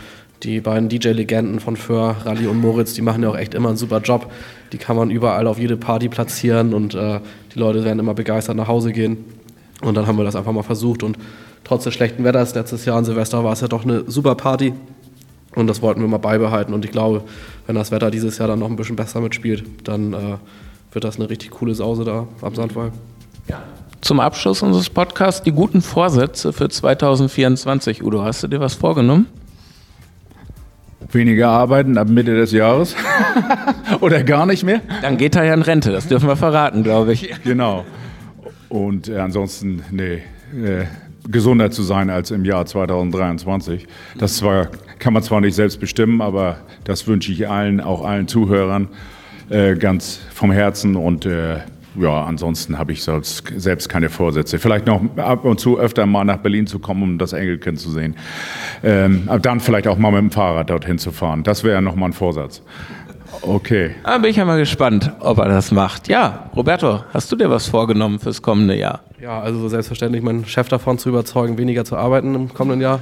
die 0.42 0.60
beiden 0.60 0.88
DJ-Legenden 0.88 1.60
von 1.60 1.76
Föhr, 1.76 2.16
Rally 2.24 2.46
und 2.46 2.60
Moritz, 2.60 2.92
die 2.92 3.02
machen 3.02 3.22
ja 3.22 3.30
auch 3.30 3.36
echt 3.36 3.54
immer 3.54 3.68
einen 3.68 3.78
super 3.78 4.00
Job. 4.00 4.30
Die 4.72 4.78
kann 4.78 4.96
man 4.96 5.10
überall 5.10 5.46
auf 5.46 5.58
jede 5.58 5.76
Party 5.76 6.08
platzieren 6.08 6.74
und 6.74 6.94
äh, 6.94 7.20
die 7.54 7.58
Leute 7.58 7.84
werden 7.84 7.98
immer 7.98 8.14
begeistert 8.14 8.56
nach 8.56 8.68
Hause 8.68 8.92
gehen. 8.92 9.24
Und 9.80 9.96
dann 9.96 10.06
haben 10.06 10.18
wir 10.18 10.24
das 10.24 10.36
einfach 10.36 10.52
mal 10.52 10.62
versucht 10.62 11.02
und 11.02 11.18
trotz 11.62 11.84
des 11.84 11.94
schlechten 11.94 12.24
Wetters 12.24 12.54
letztes 12.54 12.84
Jahr 12.84 12.98
an 12.98 13.04
Silvester 13.04 13.42
war 13.44 13.52
es 13.52 13.60
ja 13.60 13.68
doch 13.68 13.84
eine 13.84 14.04
super 14.10 14.34
Party. 14.34 14.74
Und 15.54 15.68
das 15.68 15.82
wollten 15.82 16.00
wir 16.00 16.08
mal 16.08 16.18
beibehalten. 16.18 16.74
Und 16.74 16.84
ich 16.84 16.90
glaube, 16.90 17.22
wenn 17.66 17.76
das 17.76 17.90
Wetter 17.90 18.10
dieses 18.10 18.38
Jahr 18.38 18.48
dann 18.48 18.58
noch 18.58 18.68
ein 18.68 18.76
bisschen 18.76 18.96
besser 18.96 19.20
mitspielt, 19.20 19.64
dann 19.84 20.12
äh, 20.12 20.36
wird 20.94 21.04
das 21.04 21.16
eine 21.16 21.28
richtig 21.28 21.50
coole 21.50 21.74
Sause 21.74 22.04
da 22.04 22.26
am 22.40 22.54
Sandwall. 22.54 22.92
Ja. 23.48 23.62
Zum 24.00 24.20
Abschluss 24.20 24.62
unseres 24.62 24.90
Podcasts 24.90 25.42
die 25.42 25.52
guten 25.52 25.82
Vorsätze 25.82 26.52
für 26.52 26.68
2024. 26.68 28.02
Udo, 28.02 28.22
hast 28.22 28.42
du 28.42 28.48
dir 28.48 28.60
was 28.60 28.74
vorgenommen? 28.74 29.26
Weniger 31.10 31.48
arbeiten 31.48 31.98
ab 31.98 32.08
Mitte 32.08 32.34
des 32.34 32.52
Jahres 32.52 32.96
oder 34.00 34.22
gar 34.24 34.46
nicht 34.46 34.64
mehr. 34.64 34.80
Dann 35.02 35.16
geht 35.16 35.36
er 35.36 35.44
ja 35.44 35.54
in 35.54 35.62
Rente, 35.62 35.92
das 35.92 36.08
dürfen 36.08 36.28
wir 36.28 36.36
verraten, 36.36 36.82
glaube 36.82 37.12
ich. 37.12 37.30
Genau. 37.44 37.84
Und 38.68 39.08
äh, 39.08 39.18
ansonsten, 39.18 39.82
nee, 39.90 40.22
äh, 40.52 40.86
gesunder 41.28 41.70
zu 41.70 41.82
sein 41.82 42.10
als 42.10 42.30
im 42.30 42.44
Jahr 42.44 42.66
2023. 42.66 43.86
Das 44.18 44.36
zwar, 44.36 44.68
kann 44.98 45.12
man 45.12 45.22
zwar 45.22 45.40
nicht 45.40 45.54
selbst 45.54 45.78
bestimmen, 45.78 46.20
aber 46.20 46.56
das 46.84 47.06
wünsche 47.06 47.32
ich 47.32 47.48
allen, 47.48 47.80
auch 47.80 48.04
allen 48.04 48.26
Zuhörern. 48.28 48.88
Äh, 49.50 49.74
ganz 49.74 50.20
vom 50.32 50.50
Herzen 50.52 50.96
und 50.96 51.26
äh, 51.26 51.58
ja, 51.96 52.24
ansonsten 52.24 52.78
habe 52.78 52.92
ich 52.92 53.04
selbst 53.04 53.88
keine 53.88 54.08
Vorsätze. 54.08 54.58
Vielleicht 54.58 54.86
noch 54.86 55.00
ab 55.16 55.44
und 55.44 55.60
zu 55.60 55.78
öfter 55.78 56.06
mal 56.06 56.24
nach 56.24 56.38
Berlin 56.38 56.66
zu 56.66 56.78
kommen, 56.78 57.02
um 57.02 57.18
das 57.18 57.32
Engelkind 57.32 57.78
zu 57.78 57.90
sehen. 57.90 58.16
Ähm, 58.82 59.28
dann 59.42 59.60
vielleicht 59.60 59.86
auch 59.86 59.96
mal 59.96 60.10
mit 60.10 60.20
dem 60.20 60.30
Fahrrad 60.30 60.70
dorthin 60.70 60.98
zu 60.98 61.12
fahren. 61.12 61.44
Das 61.44 61.62
wäre 61.62 61.80
nochmal 61.82 62.10
ein 62.10 62.12
Vorsatz. 62.12 62.62
Okay. 63.42 63.94
Da 64.04 64.18
bin 64.18 64.30
ich 64.30 64.36
ja 64.36 64.44
mal 64.44 64.58
gespannt, 64.58 65.12
ob 65.20 65.38
er 65.38 65.48
das 65.48 65.70
macht. 65.70 66.08
Ja, 66.08 66.50
Roberto, 66.54 67.04
hast 67.12 67.30
du 67.30 67.36
dir 67.36 67.50
was 67.50 67.66
vorgenommen 67.66 68.18
fürs 68.18 68.42
kommende 68.42 68.76
Jahr? 68.76 69.00
Ja, 69.20 69.40
also 69.40 69.68
selbstverständlich 69.68 70.22
meinen 70.22 70.46
Chef 70.46 70.68
davon 70.68 70.98
zu 70.98 71.08
überzeugen, 71.08 71.58
weniger 71.58 71.84
zu 71.84 71.96
arbeiten 71.96 72.34
im 72.34 72.54
kommenden 72.54 72.80
Jahr. 72.80 73.00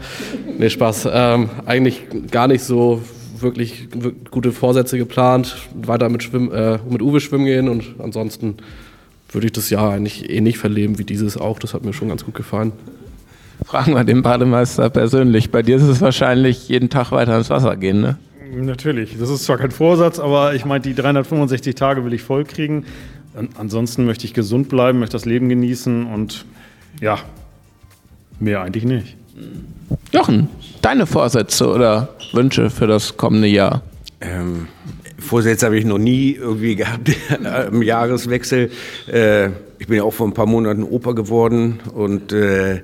Nee, 0.58 0.70
Spaß. 0.70 1.08
Ähm, 1.12 1.50
eigentlich 1.66 2.06
gar 2.30 2.48
nicht 2.48 2.62
so 2.62 3.02
wirklich 3.42 3.88
gute 4.30 4.52
Vorsätze 4.52 4.98
geplant, 4.98 5.56
weiter 5.74 6.08
mit, 6.08 6.22
Schwimm, 6.22 6.52
äh, 6.52 6.78
mit 6.88 7.02
Uwe 7.02 7.20
schwimmen 7.20 7.44
gehen 7.44 7.68
und 7.68 7.96
ansonsten 7.98 8.56
würde 9.30 9.46
ich 9.46 9.52
das 9.52 9.70
Jahr 9.70 9.92
eigentlich 9.92 10.30
ähnlich 10.30 10.58
verleben 10.58 10.98
wie 10.98 11.04
dieses 11.04 11.36
auch. 11.36 11.58
Das 11.58 11.74
hat 11.74 11.84
mir 11.84 11.92
schon 11.92 12.08
ganz 12.08 12.24
gut 12.24 12.34
gefallen. 12.34 12.72
Fragen 13.64 13.94
wir 13.94 14.04
den 14.04 14.22
Bademeister 14.22 14.90
persönlich. 14.90 15.50
Bei 15.50 15.62
dir 15.62 15.76
ist 15.76 15.82
es 15.82 16.00
wahrscheinlich 16.00 16.68
jeden 16.68 16.90
Tag 16.90 17.12
weiter 17.12 17.36
ins 17.36 17.50
Wasser 17.50 17.76
gehen, 17.76 18.00
ne? 18.00 18.18
Natürlich. 18.54 19.16
Das 19.18 19.30
ist 19.30 19.44
zwar 19.44 19.56
kein 19.56 19.70
Vorsatz, 19.70 20.18
aber 20.18 20.54
ich 20.54 20.66
meine, 20.66 20.82
die 20.82 20.94
365 20.94 21.74
Tage 21.74 22.04
will 22.04 22.12
ich 22.12 22.22
voll 22.22 22.44
kriegen. 22.44 22.84
Ansonsten 23.56 24.04
möchte 24.04 24.26
ich 24.26 24.34
gesund 24.34 24.68
bleiben, 24.68 24.98
möchte 24.98 25.14
das 25.14 25.24
Leben 25.24 25.48
genießen 25.48 26.04
und 26.04 26.44
ja, 27.00 27.18
mehr 28.40 28.60
eigentlich 28.60 28.84
nicht. 28.84 29.16
Jochen, 30.12 30.48
deine 30.82 31.06
Vorsätze 31.06 31.68
oder 31.68 32.08
Wünsche 32.32 32.70
für 32.70 32.86
das 32.86 33.16
kommende 33.16 33.48
Jahr? 33.48 33.82
Ähm, 34.20 34.68
Vorsätze 35.18 35.66
habe 35.66 35.78
ich 35.78 35.84
noch 35.84 35.98
nie 35.98 36.32
irgendwie 36.32 36.76
gehabt 36.76 37.10
im 37.70 37.82
Jahreswechsel. 37.82 38.70
Äh, 39.10 39.48
ich 39.78 39.86
bin 39.88 39.96
ja 39.96 40.04
auch 40.04 40.12
vor 40.12 40.26
ein 40.26 40.34
paar 40.34 40.46
Monaten 40.46 40.82
Opa 40.82 41.12
geworden 41.12 41.80
und 41.94 42.32
äh, 42.32 42.82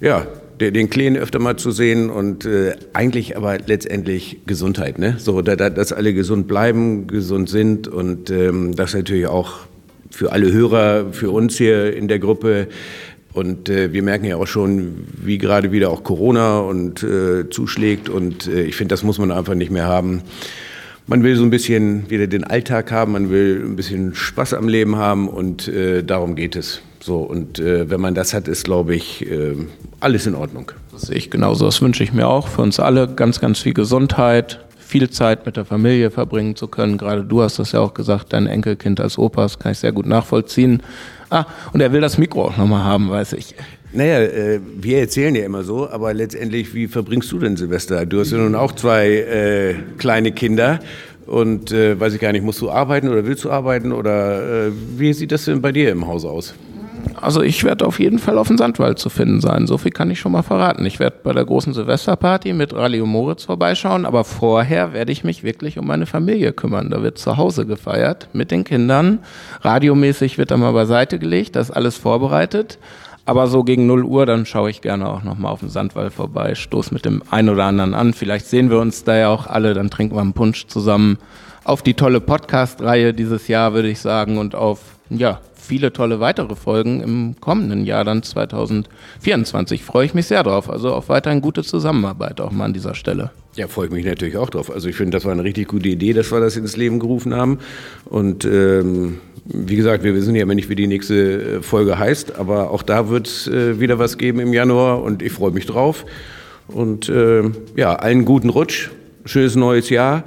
ja, 0.00 0.26
den 0.60 0.90
Kleinen 0.90 1.16
öfter 1.16 1.38
mal 1.38 1.56
zu 1.56 1.72
sehen 1.72 2.08
und 2.10 2.44
äh, 2.44 2.74
eigentlich 2.92 3.36
aber 3.36 3.58
letztendlich 3.58 4.40
Gesundheit, 4.46 4.98
ne? 4.98 5.16
So, 5.18 5.42
da, 5.42 5.56
da, 5.56 5.70
dass 5.70 5.92
alle 5.92 6.14
gesund 6.14 6.46
bleiben, 6.46 7.06
gesund 7.08 7.48
sind 7.48 7.88
und 7.88 8.30
ähm, 8.30 8.76
das 8.76 8.94
natürlich 8.94 9.26
auch 9.26 9.60
für 10.10 10.30
alle 10.30 10.52
Hörer, 10.52 11.12
für 11.12 11.30
uns 11.30 11.56
hier 11.56 11.96
in 11.96 12.06
der 12.06 12.18
Gruppe 12.18 12.68
und 13.32 13.68
äh, 13.68 13.92
wir 13.92 14.02
merken 14.02 14.26
ja 14.26 14.36
auch 14.36 14.46
schon, 14.46 15.06
wie 15.12 15.38
gerade 15.38 15.72
wieder 15.72 15.90
auch 15.90 16.04
Corona 16.04 16.60
und 16.60 17.02
äh, 17.02 17.48
zuschlägt. 17.48 18.08
Und 18.08 18.46
äh, 18.46 18.62
ich 18.62 18.76
finde, 18.76 18.92
das 18.92 19.02
muss 19.02 19.18
man 19.18 19.30
einfach 19.30 19.54
nicht 19.54 19.70
mehr 19.70 19.86
haben. 19.86 20.22
Man 21.06 21.22
will 21.22 21.34
so 21.36 21.42
ein 21.42 21.50
bisschen 21.50 22.08
wieder 22.10 22.26
den 22.26 22.44
Alltag 22.44 22.92
haben, 22.92 23.12
man 23.12 23.30
will 23.30 23.62
ein 23.64 23.76
bisschen 23.76 24.14
Spaß 24.14 24.54
am 24.54 24.68
Leben 24.68 24.96
haben 24.96 25.28
und 25.28 25.66
äh, 25.66 26.04
darum 26.04 26.36
geht 26.36 26.54
es. 26.54 26.80
So, 27.00 27.18
und 27.18 27.58
äh, 27.58 27.90
wenn 27.90 28.00
man 28.00 28.14
das 28.14 28.34
hat, 28.34 28.46
ist, 28.46 28.64
glaube 28.64 28.94
ich, 28.94 29.28
äh, 29.28 29.56
alles 29.98 30.26
in 30.26 30.36
Ordnung. 30.36 30.70
Das 30.92 31.02
sehe 31.02 31.16
ich 31.16 31.30
genauso. 31.30 31.64
Das 31.64 31.82
wünsche 31.82 32.04
ich 32.04 32.12
mir 32.12 32.28
auch 32.28 32.46
für 32.46 32.62
uns 32.62 32.78
alle. 32.78 33.08
Ganz, 33.08 33.40
ganz 33.40 33.58
viel 33.58 33.74
Gesundheit, 33.74 34.60
viel 34.92 35.08
Zeit 35.08 35.46
mit 35.46 35.56
der 35.56 35.64
Familie 35.64 36.10
verbringen 36.10 36.54
zu 36.54 36.68
können. 36.68 36.98
Gerade 36.98 37.24
du 37.24 37.40
hast 37.40 37.58
das 37.58 37.72
ja 37.72 37.80
auch 37.80 37.94
gesagt, 37.94 38.34
dein 38.34 38.46
Enkelkind 38.46 39.00
als 39.00 39.16
Opa, 39.16 39.44
das 39.44 39.58
kann 39.58 39.72
ich 39.72 39.78
sehr 39.78 39.92
gut 39.92 40.04
nachvollziehen. 40.04 40.82
Ah, 41.30 41.46
und 41.72 41.80
er 41.80 41.94
will 41.94 42.02
das 42.02 42.18
Mikro 42.18 42.44
auch 42.44 42.58
nochmal 42.58 42.84
haben, 42.84 43.08
weiß 43.08 43.32
ich. 43.32 43.54
Naja, 43.94 44.20
äh, 44.20 44.60
wir 44.80 44.98
erzählen 44.98 45.34
ja 45.34 45.46
immer 45.46 45.62
so, 45.62 45.88
aber 45.88 46.12
letztendlich, 46.12 46.74
wie 46.74 46.88
verbringst 46.88 47.32
du 47.32 47.38
denn 47.38 47.56
Silvester? 47.56 48.04
Du 48.04 48.20
hast 48.20 48.32
ja 48.32 48.38
nun 48.38 48.54
auch 48.54 48.72
zwei 48.72 49.08
äh, 49.08 49.74
kleine 49.96 50.32
Kinder 50.32 50.80
und 51.24 51.72
äh, 51.72 51.98
weiß 51.98 52.12
ich 52.12 52.20
gar 52.20 52.32
nicht, 52.32 52.44
musst 52.44 52.60
du 52.60 52.70
arbeiten 52.70 53.08
oder 53.08 53.24
willst 53.24 53.44
du 53.44 53.50
arbeiten 53.50 53.92
oder 53.92 54.66
äh, 54.66 54.72
wie 54.98 55.14
sieht 55.14 55.32
das 55.32 55.46
denn 55.46 55.62
bei 55.62 55.72
dir 55.72 55.90
im 55.90 56.06
Haus 56.06 56.26
aus? 56.26 56.54
Also 57.22 57.40
ich 57.40 57.62
werde 57.62 57.86
auf 57.86 58.00
jeden 58.00 58.18
Fall 58.18 58.36
auf 58.36 58.48
dem 58.48 58.58
Sandwald 58.58 58.98
zu 58.98 59.08
finden 59.08 59.40
sein. 59.40 59.68
So 59.68 59.78
viel 59.78 59.92
kann 59.92 60.10
ich 60.10 60.18
schon 60.18 60.32
mal 60.32 60.42
verraten. 60.42 60.84
Ich 60.84 60.98
werde 60.98 61.18
bei 61.22 61.32
der 61.32 61.44
großen 61.44 61.72
Silvesterparty 61.72 62.52
mit 62.52 62.74
Rally 62.74 63.00
und 63.00 63.10
Moritz 63.10 63.44
vorbeischauen, 63.44 64.06
aber 64.06 64.24
vorher 64.24 64.92
werde 64.92 65.12
ich 65.12 65.22
mich 65.22 65.44
wirklich 65.44 65.78
um 65.78 65.86
meine 65.86 66.06
Familie 66.06 66.52
kümmern. 66.52 66.90
Da 66.90 67.04
wird 67.04 67.18
zu 67.18 67.36
Hause 67.36 67.64
gefeiert 67.64 68.28
mit 68.32 68.50
den 68.50 68.64
Kindern. 68.64 69.20
Radiomäßig 69.60 70.36
wird 70.36 70.50
da 70.50 70.56
mal 70.56 70.72
beiseite 70.72 71.20
gelegt, 71.20 71.54
das 71.54 71.70
ist 71.70 71.76
alles 71.76 71.96
vorbereitet. 71.96 72.78
Aber 73.24 73.46
so 73.46 73.62
gegen 73.62 73.86
0 73.86 74.02
Uhr, 74.02 74.26
dann 74.26 74.44
schaue 74.44 74.70
ich 74.70 74.80
gerne 74.80 75.08
auch 75.08 75.22
nochmal 75.22 75.52
auf 75.52 75.60
den 75.60 75.68
Sandwall 75.68 76.10
vorbei, 76.10 76.56
stoß 76.56 76.90
mit 76.90 77.04
dem 77.04 77.22
einen 77.30 77.50
oder 77.50 77.66
anderen 77.66 77.94
an. 77.94 78.14
Vielleicht 78.14 78.46
sehen 78.46 78.68
wir 78.68 78.80
uns 78.80 79.04
da 79.04 79.16
ja 79.16 79.28
auch 79.28 79.46
alle, 79.46 79.74
dann 79.74 79.90
trinken 79.90 80.16
wir 80.16 80.22
einen 80.22 80.32
Punsch 80.32 80.66
zusammen 80.66 81.18
auf 81.62 81.82
die 81.82 81.94
tolle 81.94 82.20
Podcast-Reihe 82.20 83.14
dieses 83.14 83.46
Jahr, 83.46 83.74
würde 83.74 83.88
ich 83.88 84.00
sagen, 84.00 84.38
und 84.38 84.56
auf, 84.56 84.80
ja, 85.08 85.38
viele 85.62 85.92
tolle 85.92 86.20
weitere 86.20 86.56
Folgen 86.56 87.00
im 87.00 87.36
kommenden 87.40 87.84
Jahr, 87.84 88.04
dann 88.04 88.22
2024. 88.22 89.84
Freue 89.84 90.06
ich 90.06 90.14
mich 90.14 90.26
sehr 90.26 90.42
drauf. 90.42 90.68
Also 90.68 90.92
auf 90.92 91.08
weiterhin 91.08 91.40
gute 91.40 91.62
Zusammenarbeit 91.62 92.40
auch 92.40 92.50
mal 92.50 92.66
an 92.66 92.72
dieser 92.72 92.94
Stelle. 92.94 93.30
Ja, 93.54 93.68
freue 93.68 93.86
ich 93.86 93.92
mich 93.92 94.04
natürlich 94.04 94.36
auch 94.36 94.50
drauf. 94.50 94.70
Also 94.70 94.88
ich 94.88 94.96
finde, 94.96 95.16
das 95.16 95.24
war 95.24 95.32
eine 95.32 95.44
richtig 95.44 95.68
gute 95.68 95.88
Idee, 95.88 96.12
dass 96.12 96.32
wir 96.32 96.40
das 96.40 96.56
ins 96.56 96.76
Leben 96.76 96.98
gerufen 96.98 97.34
haben. 97.34 97.58
Und 98.06 98.44
ähm, 98.44 99.18
wie 99.44 99.76
gesagt, 99.76 100.04
wir 100.04 100.14
wissen 100.14 100.34
ja 100.34 100.42
immer 100.42 100.54
nicht, 100.54 100.68
wie 100.68 100.74
die 100.74 100.86
nächste 100.86 101.58
äh, 101.58 101.62
Folge 101.62 101.98
heißt, 101.98 102.38
aber 102.38 102.70
auch 102.70 102.82
da 102.82 103.08
wird 103.08 103.26
es 103.26 103.48
äh, 103.48 103.78
wieder 103.78 103.98
was 103.98 104.18
geben 104.18 104.40
im 104.40 104.52
Januar 104.52 105.02
und 105.02 105.22
ich 105.22 105.32
freue 105.32 105.50
mich 105.50 105.66
drauf. 105.66 106.04
Und 106.68 107.08
äh, 107.08 107.42
ja, 107.76 107.96
allen 107.96 108.24
guten 108.24 108.48
Rutsch, 108.48 108.90
schönes 109.24 109.56
neues 109.56 109.90
Jahr. 109.90 110.24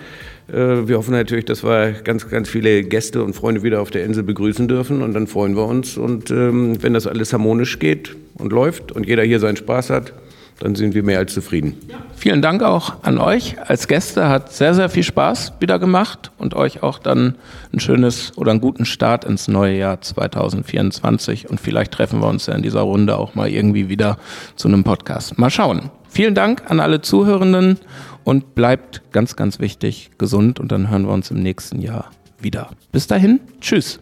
Äh, 0.47 0.87
wir 0.87 0.97
hoffen 0.97 1.11
natürlich, 1.11 1.45
dass 1.45 1.63
wir 1.63 1.93
ganz, 2.03 2.29
ganz 2.29 2.49
viele 2.49 2.83
Gäste 2.83 3.23
und 3.23 3.35
Freunde 3.35 3.63
wieder 3.63 3.81
auf 3.81 3.91
der 3.91 4.05
Insel 4.05 4.23
begrüßen 4.23 4.67
dürfen 4.67 5.01
und 5.01 5.13
dann 5.13 5.27
freuen 5.27 5.55
wir 5.55 5.65
uns. 5.65 5.97
Und 5.97 6.31
ähm, 6.31 6.81
wenn 6.81 6.93
das 6.93 7.07
alles 7.07 7.33
harmonisch 7.33 7.79
geht 7.79 8.15
und 8.35 8.51
läuft 8.51 8.91
und 8.91 9.05
jeder 9.07 9.23
hier 9.23 9.39
seinen 9.39 9.57
Spaß 9.57 9.89
hat, 9.89 10.13
dann 10.59 10.75
sind 10.75 10.95
wir 10.95 11.03
mehr 11.03 11.19
als 11.19 11.33
zufrieden. 11.33 11.75
Ja. 11.89 11.97
Vielen 12.15 12.41
Dank 12.41 12.63
auch 12.63 13.03
an 13.03 13.17
euch 13.17 13.55
als 13.67 13.87
Gäste. 13.87 14.29
Hat 14.29 14.53
sehr, 14.53 14.73
sehr 14.73 14.89
viel 14.89 15.03
Spaß 15.03 15.53
wieder 15.59 15.79
gemacht 15.79 16.31
und 16.37 16.53
euch 16.53 16.81
auch 16.81 16.99
dann 16.99 17.35
ein 17.73 17.79
schönes 17.79 18.37
oder 18.37 18.51
einen 18.51 18.61
guten 18.61 18.85
Start 18.85 19.25
ins 19.25 19.47
neue 19.47 19.77
Jahr 19.77 19.99
2024. 19.99 21.49
Und 21.49 21.59
vielleicht 21.59 21.91
treffen 21.91 22.21
wir 22.21 22.27
uns 22.27 22.45
ja 22.45 22.53
in 22.53 22.61
dieser 22.61 22.81
Runde 22.81 23.17
auch 23.17 23.35
mal 23.35 23.49
irgendwie 23.49 23.89
wieder 23.89 24.17
zu 24.55 24.69
einem 24.69 24.83
Podcast. 24.83 25.37
Mal 25.37 25.49
schauen. 25.49 25.89
Vielen 26.07 26.35
Dank 26.35 26.63
an 26.71 26.79
alle 26.79 27.01
Zuhörenden 27.01 27.77
und 28.25 28.55
bleibt 28.55 29.01
ganz, 29.13 29.37
ganz 29.37 29.59
wichtig 29.59 30.11
gesund 30.17 30.59
und 30.59 30.73
dann 30.73 30.89
hören 30.89 31.05
wir 31.05 31.13
uns 31.13 31.31
im 31.31 31.41
nächsten 31.41 31.79
Jahr 31.79 32.11
wieder. 32.39 32.71
Bis 32.91 33.07
dahin, 33.07 33.39
tschüss. 33.61 33.99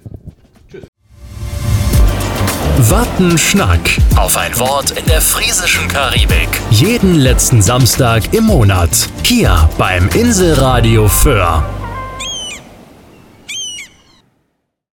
Wattenschnack. 2.89 3.79
Auf 4.15 4.35
ein 4.35 4.57
Wort 4.59 4.91
in 4.91 5.05
der 5.05 5.21
friesischen 5.21 5.87
Karibik. 5.87 6.49
Jeden 6.71 7.15
letzten 7.15 7.61
Samstag 7.61 8.33
im 8.33 8.45
Monat. 8.45 9.09
Hier 9.23 9.69
beim 9.77 10.09
Inselradio 10.09 11.07
Föhr. 11.07 11.63